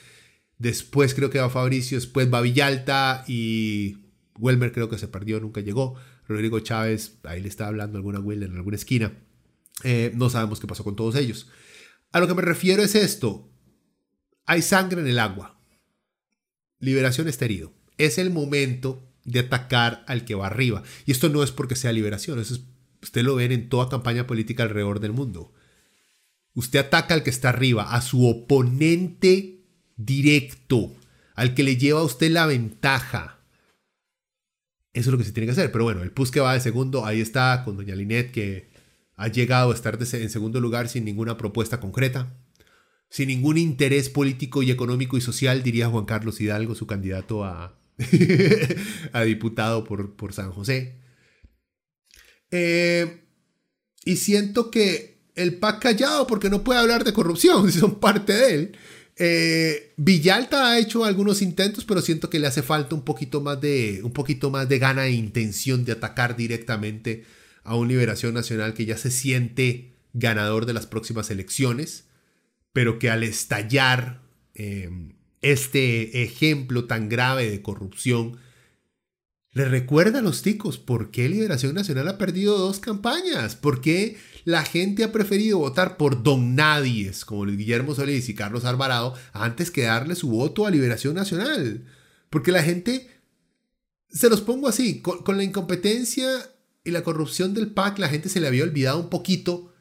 [0.59, 4.05] después creo que va Fabricio, después va Villalta y
[4.39, 5.97] Welmer creo que se perdió, nunca llegó,
[6.29, 9.13] Rodrigo Chávez, ahí le está hablando alguna Will en alguna esquina,
[9.83, 11.51] eh, no sabemos qué pasó con todos ellos.
[12.13, 13.51] A lo que me refiero es esto,
[14.47, 15.59] hay sangre en el agua,
[16.83, 17.73] Liberación está herido.
[17.97, 20.83] Es el momento de atacar al que va arriba.
[21.07, 22.65] Y esto no es porque sea liberación, eso es,
[23.01, 25.53] usted lo ven en toda campaña política alrededor del mundo.
[26.55, 29.61] Usted ataca al que está arriba, a su oponente
[29.97, 30.93] directo,
[31.37, 33.39] al que le lleva a usted la ventaja.
[34.93, 35.71] Eso es lo que se tiene que hacer.
[35.71, 38.73] Pero bueno, el PUS que va de segundo, ahí está con doña Linet, que
[39.15, 42.35] ha llegado a estar en segundo lugar sin ninguna propuesta concreta
[43.13, 47.79] sin ningún interés político y económico y social, diría Juan Carlos Hidalgo, su candidato a,
[49.27, 50.97] diputado por, por, San José.
[52.51, 53.23] Eh,
[54.07, 58.33] y siento que el PAC callado porque no puede hablar de corrupción, si son parte
[58.33, 58.79] de él.
[59.17, 63.61] Eh, Villalta ha hecho algunos intentos, pero siento que le hace falta un poquito más
[63.61, 67.27] de, un poquito más de gana e intención de atacar directamente
[67.63, 72.07] a un Liberación Nacional que ya se siente ganador de las próximas elecciones
[72.73, 74.23] pero que al estallar
[74.55, 78.39] em, este ejemplo tan grave de corrupción,
[79.55, 84.17] le recuerda a los ticos por qué Liberación Nacional ha perdido dos campañas, por qué
[84.45, 89.71] la gente ha preferido votar por don nadies como Guillermo Solís y Carlos Alvarado antes
[89.71, 91.85] que darle su voto a Liberación Nacional.
[92.31, 93.11] Porque la gente,
[94.09, 96.27] se los pongo así, con, con la incompetencia
[96.83, 99.75] y la corrupción del PAC, la gente se le había olvidado un poquito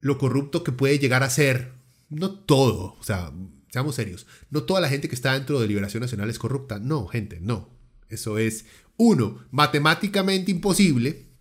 [0.00, 1.81] lo corrupto que puede llegar a ser
[2.12, 3.32] no todo, o sea,
[3.70, 6.78] seamos serios, no toda la gente que está dentro de Liberación Nacional es corrupta.
[6.78, 7.70] No, gente, no.
[8.08, 11.32] Eso es, uno, matemáticamente imposible.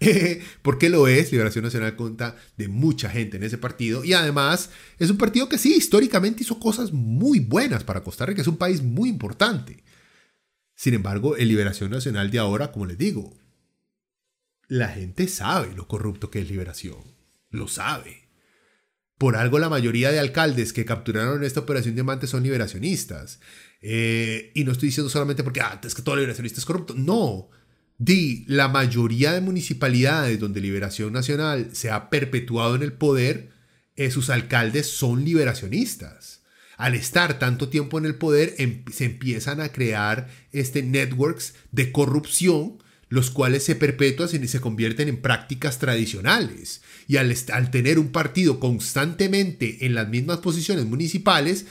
[0.62, 5.08] porque lo es, Liberación Nacional cuenta de mucha gente en ese partido y además es
[5.08, 8.82] un partido que sí, históricamente hizo cosas muy buenas para Costa Rica, es un país
[8.82, 9.82] muy importante.
[10.74, 13.36] Sin embargo, el Liberación Nacional de ahora, como les digo,
[14.68, 16.98] la gente sabe lo corrupto que es Liberación,
[17.50, 18.23] lo sabe.
[19.24, 23.40] Por algo la mayoría de alcaldes que capturaron esta operación Diamante son liberacionistas.
[23.80, 26.92] Eh, y no estoy diciendo solamente porque ah, es que todo liberacionista es corrupto.
[26.94, 27.48] No.
[27.96, 33.48] Di, la mayoría de municipalidades donde Liberación Nacional se ha perpetuado en el poder,
[33.96, 36.42] eh, sus alcaldes son liberacionistas.
[36.76, 41.92] Al estar tanto tiempo en el poder, em, se empiezan a crear este networks de
[41.92, 42.76] corrupción
[43.14, 46.82] los cuales se perpetúan y se convierten en prácticas tradicionales.
[47.06, 51.66] Y al, tener un partido constantemente en las mismas posiciones municipales,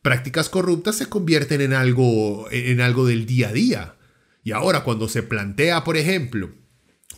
[0.00, 3.96] prácticas corruptas se convierten en algo, en algo del día a día.
[4.42, 6.50] Y ahora cuando se plantea, por ejemplo,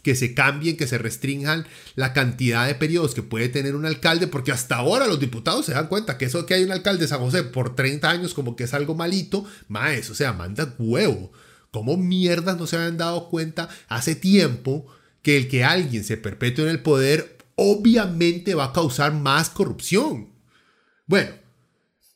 [0.03, 1.65] que se cambien, que se restrinjan
[1.95, 5.73] la cantidad de periodos que puede tener un alcalde, porque hasta ahora los diputados se
[5.73, 8.57] dan cuenta que eso que hay un alcalde de San José por 30 años como
[8.57, 11.31] que es algo malito, más, o sea, manda huevo.
[11.71, 14.87] ¿Cómo mierdas no se habían dado cuenta hace tiempo
[15.23, 20.29] que el que alguien se perpetúe en el poder obviamente va a causar más corrupción?
[21.07, 21.31] Bueno,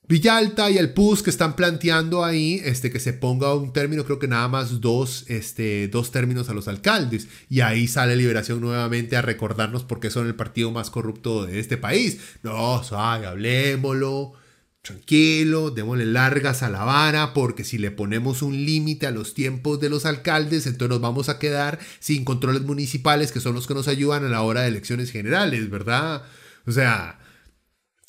[0.08, 4.18] Villalta y el PUS que están planteando ahí este, que se ponga un término, creo
[4.18, 7.28] que nada más dos, este, dos términos a los alcaldes.
[7.48, 11.60] Y ahí sale Liberación nuevamente a recordarnos por qué son el partido más corrupto de
[11.60, 12.18] este país.
[12.42, 14.34] No, suave, hablemoslo,
[14.82, 19.80] tranquilo, démosle largas a la vara, porque si le ponemos un límite a los tiempos
[19.80, 23.74] de los alcaldes, entonces nos vamos a quedar sin controles municipales, que son los que
[23.74, 26.24] nos ayudan a la hora de elecciones generales, ¿verdad?
[26.66, 27.20] O sea,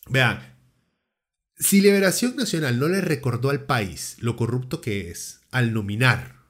[0.10, 0.56] vean,
[1.58, 6.42] si Liberación Nacional no le recordó al país lo corrupto que es al nominar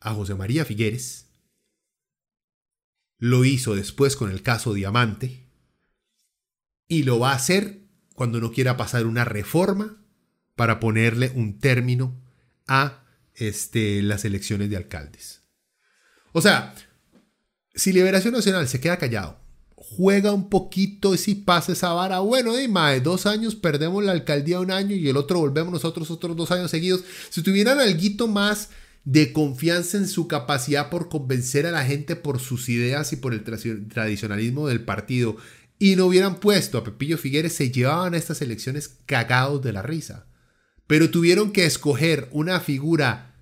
[0.00, 1.28] a José María Figueres,
[3.18, 5.48] lo hizo después con el caso Diamante
[6.88, 7.83] y lo va a hacer
[8.14, 9.96] cuando no quiera pasar una reforma
[10.56, 12.20] para ponerle un término
[12.66, 13.04] a
[13.34, 15.42] este, las elecciones de alcaldes.
[16.32, 16.74] O sea,
[17.74, 19.44] si Liberación Nacional se queda callado
[19.96, 24.12] juega un poquito y si pasa esa vara, bueno, de más dos años perdemos la
[24.12, 27.04] alcaldía un año y el otro volvemos nosotros otros dos años seguidos.
[27.30, 28.70] Si tuvieran algo más
[29.04, 33.34] de confianza en su capacidad por convencer a la gente por sus ideas y por
[33.34, 35.36] el tradicionalismo del partido
[35.78, 39.82] y no hubieran puesto a Pepillo Figueres, se llevaban a estas elecciones cagados de la
[39.82, 40.26] risa.
[40.86, 43.36] Pero tuvieron que escoger una figura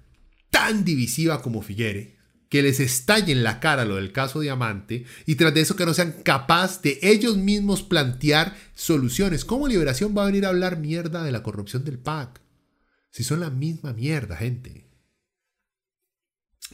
[0.50, 2.22] tan divisiva como Figueres
[2.52, 5.86] que les estalle en la cara lo del caso Diamante y tras de eso que
[5.86, 9.46] no sean capaces de ellos mismos plantear soluciones.
[9.46, 12.42] ¿Cómo Liberación va a venir a hablar mierda de la corrupción del PAC?
[13.08, 14.91] Si son la misma mierda, gente.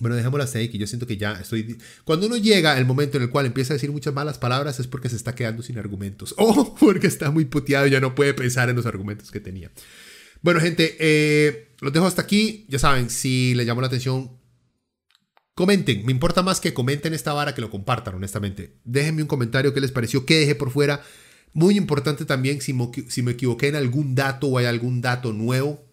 [0.00, 1.78] Bueno, dejémoslo hasta ahí, que yo siento que ya estoy...
[2.04, 4.86] Cuando uno llega al momento en el cual empieza a decir muchas malas palabras es
[4.86, 6.34] porque se está quedando sin argumentos.
[6.38, 9.70] O porque está muy puteado y ya no puede pensar en los argumentos que tenía.
[10.40, 12.66] Bueno, gente, eh, los dejo hasta aquí.
[12.68, 14.38] Ya saben, si les llamó la atención,
[15.58, 18.78] Comenten, me importa más que comenten esta vara que lo compartan, honestamente.
[18.84, 21.02] Déjenme un comentario qué les pareció, qué dejé por fuera.
[21.52, 22.72] Muy importante también, si
[23.08, 25.87] si me equivoqué en algún dato o hay algún dato nuevo,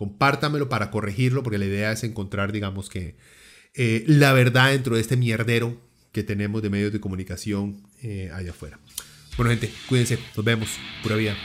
[0.00, 3.16] compártamelo para corregirlo, porque la idea es encontrar, digamos que,
[3.74, 5.78] eh, la verdad dentro de este mierdero
[6.10, 8.80] que tenemos de medios de comunicación eh, allá afuera.
[9.36, 10.70] Bueno, gente, cuídense, nos vemos,
[11.02, 11.36] pura vida.